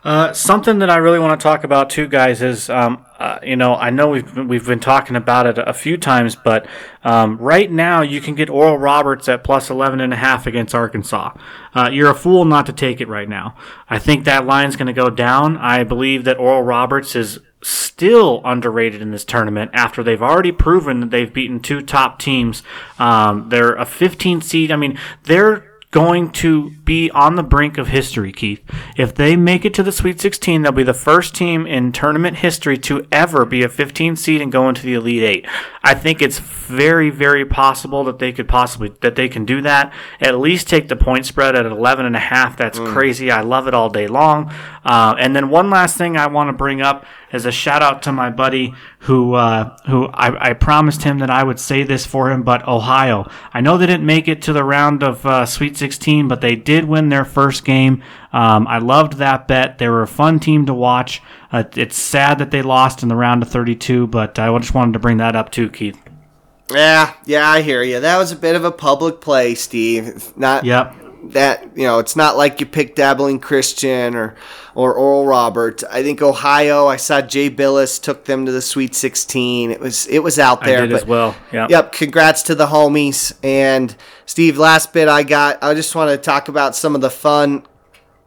Uh, 0.02 0.32
something 0.32 0.78
that 0.78 0.88
I 0.88 0.96
really 0.96 1.18
want 1.18 1.38
to 1.38 1.42
talk 1.42 1.62
about 1.62 1.90
too, 1.90 2.08
guys, 2.08 2.40
is 2.40 2.70
um, 2.70 3.04
uh, 3.18 3.38
you 3.42 3.54
know 3.54 3.74
I 3.74 3.90
know 3.90 4.08
we've 4.08 4.34
been, 4.34 4.48
we've 4.48 4.64
been 4.64 4.80
talking 4.80 5.14
about 5.14 5.46
it 5.46 5.58
a 5.58 5.74
few 5.74 5.98
times, 5.98 6.34
but 6.36 6.66
um, 7.04 7.36
right 7.36 7.70
now 7.70 8.00
you 8.00 8.22
can 8.22 8.34
get 8.34 8.48
Oral 8.48 8.78
Roberts 8.78 9.28
at 9.28 9.44
plus 9.44 9.68
eleven 9.68 10.00
and 10.00 10.14
a 10.14 10.16
half 10.16 10.46
against 10.46 10.74
Arkansas. 10.74 11.36
Uh, 11.74 11.90
you're 11.92 12.08
a 12.08 12.14
fool 12.14 12.46
not 12.46 12.64
to 12.66 12.72
take 12.72 13.02
it 13.02 13.08
right 13.08 13.28
now. 13.28 13.54
I 13.90 13.98
think 13.98 14.24
that 14.24 14.46
line's 14.46 14.76
going 14.76 14.86
to 14.86 14.94
go 14.94 15.10
down. 15.10 15.58
I 15.58 15.84
believe 15.84 16.24
that 16.24 16.38
Oral 16.38 16.62
Roberts 16.62 17.14
is 17.14 17.38
still 17.62 18.40
underrated 18.44 19.02
in 19.02 19.10
this 19.10 19.24
tournament 19.24 19.70
after 19.74 20.02
they've 20.02 20.22
already 20.22 20.52
proven 20.52 21.00
that 21.00 21.10
they've 21.10 21.32
beaten 21.32 21.60
two 21.60 21.82
top 21.82 22.18
teams. 22.18 22.62
Um, 22.98 23.48
they're 23.48 23.74
a 23.74 23.84
15 23.84 24.40
seed. 24.40 24.70
I 24.70 24.76
mean, 24.76 24.98
they're 25.24 25.70
going 25.90 26.30
to 26.30 26.70
be 26.70 27.10
on 27.10 27.34
the 27.34 27.42
brink 27.42 27.76
of 27.76 27.88
history, 27.88 28.32
Keith. 28.32 28.62
If 28.96 29.14
they 29.14 29.34
make 29.34 29.64
it 29.64 29.74
to 29.74 29.82
the 29.82 29.90
Sweet 29.90 30.20
16, 30.20 30.62
they'll 30.62 30.70
be 30.70 30.84
the 30.84 30.94
first 30.94 31.34
team 31.34 31.66
in 31.66 31.90
tournament 31.90 32.38
history 32.38 32.78
to 32.78 33.06
ever 33.10 33.44
be 33.44 33.64
a 33.64 33.68
15 33.68 34.14
seed 34.14 34.40
and 34.40 34.52
go 34.52 34.68
into 34.68 34.82
the 34.82 34.94
Elite 34.94 35.22
8. 35.22 35.46
I 35.82 35.94
think 35.94 36.22
it's 36.22 36.38
very, 36.38 37.10
very 37.10 37.44
possible 37.44 38.04
that 38.04 38.20
they 38.20 38.32
could 38.32 38.48
possibly 38.48 38.92
that 39.00 39.16
they 39.16 39.28
can 39.28 39.44
do 39.44 39.62
that. 39.62 39.92
At 40.20 40.38
least 40.38 40.68
take 40.68 40.88
the 40.88 40.96
point 40.96 41.26
spread 41.26 41.56
at 41.56 41.66
11 41.66 42.06
and 42.06 42.14
a 42.14 42.20
half. 42.20 42.56
That's 42.56 42.78
crazy. 42.78 43.30
I 43.30 43.40
love 43.40 43.66
it 43.66 43.74
all 43.74 43.90
day 43.90 44.06
long. 44.06 44.52
Uh, 44.84 45.14
and 45.18 45.36
then 45.36 45.50
one 45.50 45.68
last 45.68 45.98
thing 45.98 46.16
I 46.16 46.26
want 46.26 46.48
to 46.48 46.52
bring 46.52 46.80
up 46.80 47.04
is 47.32 47.44
a 47.44 47.52
shout 47.52 47.82
out 47.82 48.02
to 48.04 48.12
my 48.12 48.30
buddy 48.30 48.74
who 49.00 49.34
uh, 49.34 49.76
who 49.86 50.06
I, 50.06 50.50
I 50.50 50.52
promised 50.54 51.02
him 51.02 51.18
that 51.18 51.30
I 51.30 51.42
would 51.42 51.60
say 51.60 51.82
this 51.82 52.06
for 52.06 52.30
him, 52.30 52.42
but 52.42 52.66
Ohio. 52.66 53.30
I 53.52 53.60
know 53.60 53.76
they 53.76 53.86
didn't 53.86 54.06
make 54.06 54.26
it 54.26 54.42
to 54.42 54.52
the 54.52 54.64
round 54.64 55.02
of 55.02 55.24
uh, 55.26 55.44
Sweet 55.46 55.76
16, 55.76 56.28
but 56.28 56.40
they 56.40 56.56
did 56.56 56.86
win 56.86 57.08
their 57.08 57.24
first 57.24 57.64
game. 57.64 58.02
Um, 58.32 58.66
I 58.66 58.78
loved 58.78 59.14
that 59.14 59.46
bet. 59.46 59.78
They 59.78 59.88
were 59.88 60.02
a 60.02 60.08
fun 60.08 60.40
team 60.40 60.66
to 60.66 60.74
watch. 60.74 61.22
Uh, 61.52 61.64
it's 61.76 61.96
sad 61.96 62.38
that 62.38 62.50
they 62.50 62.62
lost 62.62 63.02
in 63.02 63.08
the 63.08 63.16
round 63.16 63.42
of 63.42 63.50
32, 63.50 64.06
but 64.06 64.38
I 64.38 64.56
just 64.58 64.74
wanted 64.74 64.92
to 64.94 64.98
bring 64.98 65.18
that 65.18 65.36
up 65.36 65.50
too, 65.50 65.68
Keith. 65.68 65.98
Yeah, 66.72 67.14
yeah, 67.26 67.48
I 67.48 67.62
hear 67.62 67.82
you. 67.82 68.00
That 68.00 68.18
was 68.18 68.32
a 68.32 68.36
bit 68.36 68.54
of 68.54 68.64
a 68.64 68.70
public 68.70 69.20
play, 69.20 69.54
Steve. 69.54 70.36
Not 70.36 70.64
Yep. 70.64 70.94
That 71.24 71.76
you 71.76 71.84
know, 71.84 71.98
it's 71.98 72.16
not 72.16 72.36
like 72.36 72.60
you 72.60 72.66
picked 72.66 72.98
Abilene 72.98 73.38
Christian 73.40 74.14
or 74.14 74.34
or 74.74 74.94
Oral 74.94 75.26
Roberts. 75.26 75.84
I 75.84 76.02
think 76.02 76.22
Ohio. 76.22 76.86
I 76.86 76.96
saw 76.96 77.20
Jay 77.20 77.50
Bilas 77.50 78.00
took 78.00 78.24
them 78.24 78.46
to 78.46 78.52
the 78.52 78.62
Sweet 78.62 78.94
16. 78.94 79.70
It 79.70 79.80
was 79.80 80.06
it 80.06 80.20
was 80.20 80.38
out 80.38 80.64
there. 80.64 80.78
I 80.78 80.86
did 80.86 80.92
as 80.92 81.04
well. 81.04 81.36
Yep. 81.52 81.70
Yep. 81.70 81.92
Congrats 81.92 82.42
to 82.44 82.54
the 82.54 82.66
homies. 82.66 83.32
And 83.42 83.94
Steve, 84.26 84.58
last 84.58 84.92
bit 84.92 85.08
I 85.08 85.22
got. 85.22 85.62
I 85.62 85.74
just 85.74 85.94
want 85.94 86.10
to 86.10 86.16
talk 86.16 86.48
about 86.48 86.74
some 86.74 86.94
of 86.94 87.00
the 87.00 87.10
fun 87.10 87.64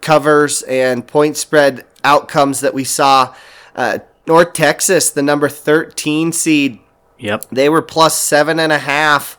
covers 0.02 0.62
and 0.64 1.08
point 1.08 1.38
spread 1.38 1.86
outcomes 2.04 2.60
that 2.60 2.74
we 2.74 2.84
saw. 2.84 3.34
Uh, 3.76 4.00
North 4.28 4.54
Texas, 4.54 5.10
the 5.10 5.22
number 5.24 5.50
13 5.50 6.32
seed, 6.32 6.80
Yep. 7.18 7.46
they 7.52 7.70
were 7.70 7.82
plus 7.82 8.18
seven 8.20 8.60
and 8.60 8.72
a 8.72 8.78
half 8.80 9.38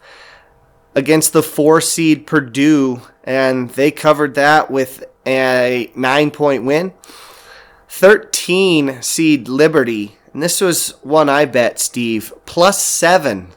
against 0.94 1.33
the 1.33 1.42
four 1.42 1.80
seed 1.80 2.26
Purdue, 2.26 3.02
and 3.24 3.70
they 3.70 3.90
covered 3.90 4.35
that 4.35 4.70
with 4.70 5.04
a 5.26 5.90
nine 5.94 6.30
point 6.30 6.64
win. 6.64 6.92
13 7.88 9.02
seed 9.02 9.48
Liberty, 9.48 10.16
and 10.33 10.42
this 10.42 10.61
was 10.61 10.90
one 11.02 11.28
I 11.28 11.44
bet, 11.44 11.78
Steve, 11.78 12.33
plus 12.44 12.83
seven 12.83 13.48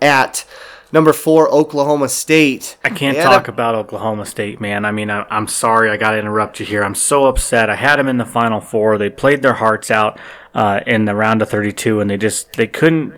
at 0.00 0.46
number 0.92 1.12
four 1.12 1.50
Oklahoma 1.50 2.08
State. 2.08 2.76
I 2.82 2.90
can't 2.90 3.18
talk 3.18 3.48
a- 3.48 3.50
about 3.50 3.74
Oklahoma 3.74 4.24
State, 4.24 4.60
man. 4.60 4.84
I 4.84 4.92
mean, 4.92 5.10
I, 5.10 5.26
I'm 5.30 5.46
sorry, 5.46 5.90
I 5.90 5.96
got 5.96 6.12
to 6.12 6.18
interrupt 6.18 6.58
you 6.60 6.66
here. 6.66 6.82
I'm 6.82 6.94
so 6.94 7.26
upset. 7.26 7.68
I 7.68 7.74
had 7.76 7.96
them 7.96 8.08
in 8.08 8.16
the 8.16 8.24
Final 8.24 8.60
Four. 8.60 8.96
They 8.96 9.10
played 9.10 9.42
their 9.42 9.54
hearts 9.54 9.90
out 9.90 10.18
uh, 10.54 10.80
in 10.86 11.04
the 11.04 11.14
round 11.14 11.42
of 11.42 11.50
32, 11.50 12.00
and 12.00 12.08
they 12.10 12.16
just 12.16 12.52
they 12.54 12.66
couldn't. 12.66 13.14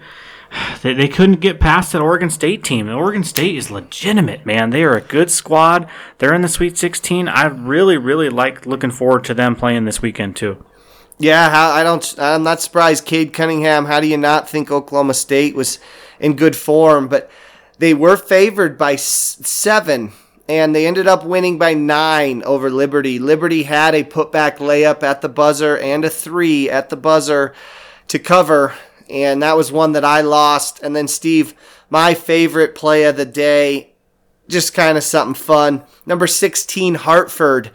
They, 0.83 0.95
they 0.95 1.09
couldn't 1.09 1.41
get 1.41 1.61
past 1.61 1.93
that 1.93 2.03
Oregon 2.03 2.31
State 2.31 2.63
team. 2.63 2.89
Oregon 2.89 3.25
State 3.25 3.57
is 3.57 3.71
legitimate, 3.71 4.45
man. 4.47 4.71
They 4.71 4.85
are 4.85 4.97
a 4.97 5.01
good 5.01 5.31
squad. 5.31 5.89
They're 6.19 6.35
in 6.35 6.43
the 6.43 6.49
Sweet 6.49 6.77
16. 6.79 7.29
I 7.29 7.47
really, 7.47 7.97
really 7.97 8.29
like 8.29 8.67
looking 8.67 8.91
forward 8.91 9.25
to 9.25 9.35
them 9.35 9.57
playing 9.57 9.85
this 9.85 10.03
weekend 10.03 10.37
too. 10.37 10.65
Yeah, 11.19 11.49
I 11.53 11.85
don't. 11.85 12.15
I'm 12.19 12.43
not 12.43 12.61
surprised. 12.61 13.05
Cade 13.05 13.33
Cunningham. 13.33 13.85
How 13.85 14.01
do 14.01 14.07
you 14.07 14.17
not 14.17 14.49
think 14.49 14.71
Oklahoma 14.71 15.15
State 15.15 15.55
was 15.55 15.79
in 16.19 16.35
good 16.35 16.57
form? 16.57 17.07
But 17.07 17.31
they 17.79 17.95
were 17.95 18.17
favored 18.17 18.77
by 18.77 18.97
seven, 18.97 20.13
and 20.49 20.75
they 20.75 20.87
ended 20.87 21.07
up 21.07 21.25
winning 21.25 21.57
by 21.57 21.75
nine 21.75 22.43
over 22.43 22.69
Liberty. 22.69 23.21
Liberty 23.21 23.63
had 23.63 23.95
a 23.95 24.03
putback 24.03 24.57
layup 24.57 25.05
at 25.05 25.21
the 25.21 25.29
buzzer 25.29 25.79
and 25.79 26.05
a 26.05 26.11
three 26.11 26.69
at 26.69 26.91
the 26.91 26.97
buzzer 26.97 27.55
to 28.09 28.19
cover, 28.19 28.75
and 29.09 29.43
that 29.43 29.57
was 29.57 29.73
one 29.73 29.93
that 29.93 30.05
I 30.05 30.21
lost. 30.21 30.81
And 30.83 30.95
then, 30.95 31.09
Steve, 31.09 31.55
my 31.91 32.15
favorite 32.15 32.75
play 32.75 33.05
of 33.05 33.17
the 33.17 33.25
day, 33.25 33.95
just 34.49 34.75
kind 34.75 34.99
of 34.99 35.05
something 35.05 35.35
fun. 35.35 35.85
Number 36.07 36.27
16, 36.27 36.97
Hartford. 36.97 37.71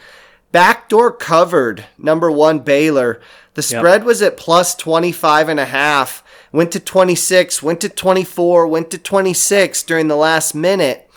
Backdoor 0.51 1.11
covered, 1.11 1.85
number 1.97 2.31
one, 2.31 2.59
Baylor. 2.59 3.21
The 3.53 3.61
spread 3.61 4.01
yep. 4.01 4.05
was 4.05 4.21
at 4.21 4.37
plus 4.37 4.73
25 4.75 5.49
and 5.49 5.59
a 5.59 5.65
half. 5.65 6.23
Went 6.51 6.71
to 6.71 6.79
26, 6.79 7.61
went 7.61 7.81
to 7.81 7.89
24, 7.89 8.67
went 8.67 8.89
to 8.91 8.97
26 8.97 9.83
during 9.83 10.07
the 10.07 10.15
last 10.15 10.55
minute. 10.55 11.09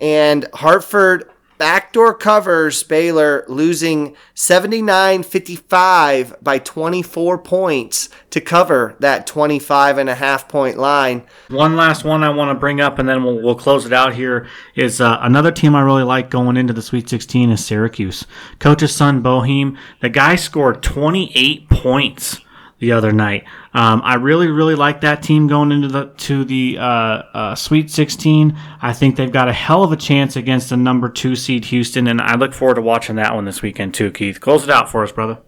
And 0.00 0.46
Hartford 0.54 1.30
backdoor 1.60 2.14
covers 2.14 2.82
Baylor 2.82 3.44
losing 3.46 4.16
79-55 4.34 6.42
by 6.42 6.58
24 6.58 7.36
points 7.36 8.08
to 8.30 8.40
cover 8.40 8.96
that 8.98 9.26
25 9.26 9.98
and 9.98 10.08
a 10.08 10.14
half 10.14 10.48
point 10.48 10.78
line. 10.78 11.22
One 11.50 11.76
last 11.76 12.02
one 12.02 12.24
I 12.24 12.30
want 12.30 12.48
to 12.48 12.58
bring 12.58 12.80
up 12.80 12.98
and 12.98 13.06
then 13.06 13.22
we'll, 13.22 13.42
we'll 13.42 13.56
close 13.56 13.84
it 13.84 13.92
out 13.92 14.14
here 14.14 14.48
is 14.74 15.02
uh, 15.02 15.18
another 15.20 15.52
team 15.52 15.74
I 15.74 15.82
really 15.82 16.02
like 16.02 16.30
going 16.30 16.56
into 16.56 16.72
the 16.72 16.80
Sweet 16.80 17.10
16 17.10 17.50
is 17.50 17.62
Syracuse. 17.62 18.24
Coach's 18.58 18.94
son 18.94 19.22
Boeheim, 19.22 19.76
the 20.00 20.08
guy 20.08 20.36
scored 20.36 20.82
28 20.82 21.68
points 21.68 22.40
the 22.80 22.92
other 22.92 23.12
night. 23.12 23.44
Um, 23.72 24.00
I 24.04 24.14
really, 24.14 24.48
really 24.48 24.74
like 24.74 25.02
that 25.02 25.22
team 25.22 25.46
going 25.46 25.70
into 25.70 25.88
the 25.88 26.06
to 26.06 26.44
the 26.44 26.78
uh, 26.78 26.82
uh, 26.82 27.54
Sweet 27.54 27.90
16. 27.90 28.58
I 28.82 28.92
think 28.92 29.16
they've 29.16 29.30
got 29.30 29.48
a 29.48 29.52
hell 29.52 29.84
of 29.84 29.92
a 29.92 29.96
chance 29.96 30.34
against 30.34 30.70
the 30.70 30.76
number 30.76 31.08
two 31.08 31.36
seed 31.36 31.66
Houston, 31.66 32.08
and 32.08 32.20
I 32.20 32.34
look 32.34 32.52
forward 32.52 32.74
to 32.74 32.82
watching 32.82 33.16
that 33.16 33.34
one 33.34 33.44
this 33.44 33.62
weekend 33.62 33.94
too. 33.94 34.10
Keith, 34.10 34.40
close 34.40 34.64
it 34.64 34.70
out 34.70 34.90
for 34.90 35.04
us, 35.04 35.12
brother. 35.12 35.38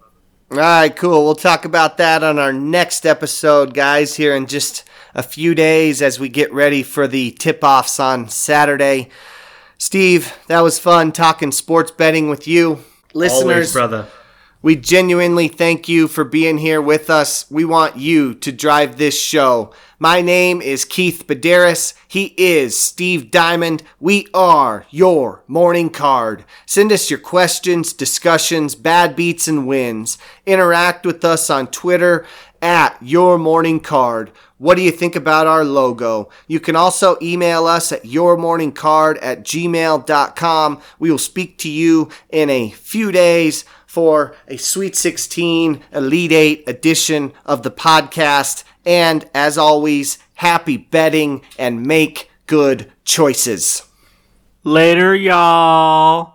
All 0.51 0.59
right, 0.59 0.95
cool. 0.95 1.25
We'll 1.25 1.35
talk 1.35 1.65
about 1.65 1.97
that 1.97 2.23
on 2.23 2.37
our 2.37 2.53
next 2.53 3.05
episode, 3.05 3.73
guys. 3.73 4.15
Here 4.15 4.35
in 4.35 4.45
just 4.45 4.87
a 5.15 5.23
few 5.23 5.55
days 5.55 6.01
as 6.01 6.19
we 6.19 6.29
get 6.29 6.53
ready 6.53 6.83
for 6.83 7.07
the 7.07 7.31
tip-offs 7.31 7.99
on 7.99 8.29
Saturday. 8.29 9.09
Steve, 9.79 10.37
that 10.47 10.61
was 10.61 10.77
fun 10.77 11.11
talking 11.11 11.51
sports 11.51 11.91
betting 11.91 12.29
with 12.29 12.47
you, 12.47 12.83
listeners. 13.13 13.41
Always, 13.43 13.73
brother 13.73 14.07
we 14.63 14.77
genuinely 14.77 15.49
thank 15.49 15.89
you 15.89 16.07
for 16.07 16.23
being 16.23 16.57
here 16.57 16.81
with 16.81 17.09
us. 17.09 17.45
We 17.51 17.65
want 17.65 17.97
you 17.97 18.33
to 18.35 18.51
drive 18.51 18.97
this 18.97 19.21
show. 19.21 19.73
My 19.99 20.21
name 20.21 20.61
is 20.61 20.85
Keith 20.85 21.27
Badaris. 21.27 21.93
He 22.07 22.33
is 22.37 22.79
Steve 22.79 23.29
Diamond. 23.29 23.83
We 23.99 24.27
are 24.33 24.85
your 24.89 25.43
morning 25.47 25.89
card. 25.89 26.45
Send 26.65 26.93
us 26.93 27.09
your 27.09 27.19
questions, 27.19 27.91
discussions, 27.91 28.73
bad 28.73 29.17
beats, 29.17 29.49
and 29.49 29.67
wins. 29.67 30.17
Interact 30.45 31.05
with 31.05 31.25
us 31.25 31.49
on 31.49 31.67
Twitter 31.67 32.25
at 32.61 32.97
your 33.01 33.37
morning 33.37 33.81
card. 33.81 34.31
What 34.57 34.75
do 34.75 34.81
you 34.81 34.91
think 34.91 35.17
about 35.17 35.45
our 35.45 35.65
logo? 35.65 36.29
You 36.47 36.61
can 36.61 36.77
also 36.77 37.17
email 37.21 37.65
us 37.65 37.91
at 37.91 38.03
yourmorningcard 38.03 39.19
at 39.21 39.43
gmail.com. 39.43 40.81
We 40.99 41.11
will 41.11 41.17
speak 41.17 41.57
to 41.57 41.69
you 41.69 42.09
in 42.29 42.49
a 42.49 42.69
few 42.69 43.11
days 43.11 43.65
for 43.93 44.35
a 44.47 44.57
Sweet 44.57 44.95
16 44.95 45.83
Elite 45.91 46.31
8 46.31 46.63
edition 46.65 47.31
of 47.45 47.61
the 47.61 47.69
podcast. 47.69 48.63
And 48.83 49.29
as 49.35 49.55
always, 49.55 50.17
happy 50.33 50.77
betting 50.77 51.43
and 51.59 51.85
make 51.85 52.31
good 52.47 52.91
choices. 53.05 53.83
Later, 54.63 55.13
y'all. 55.13 56.33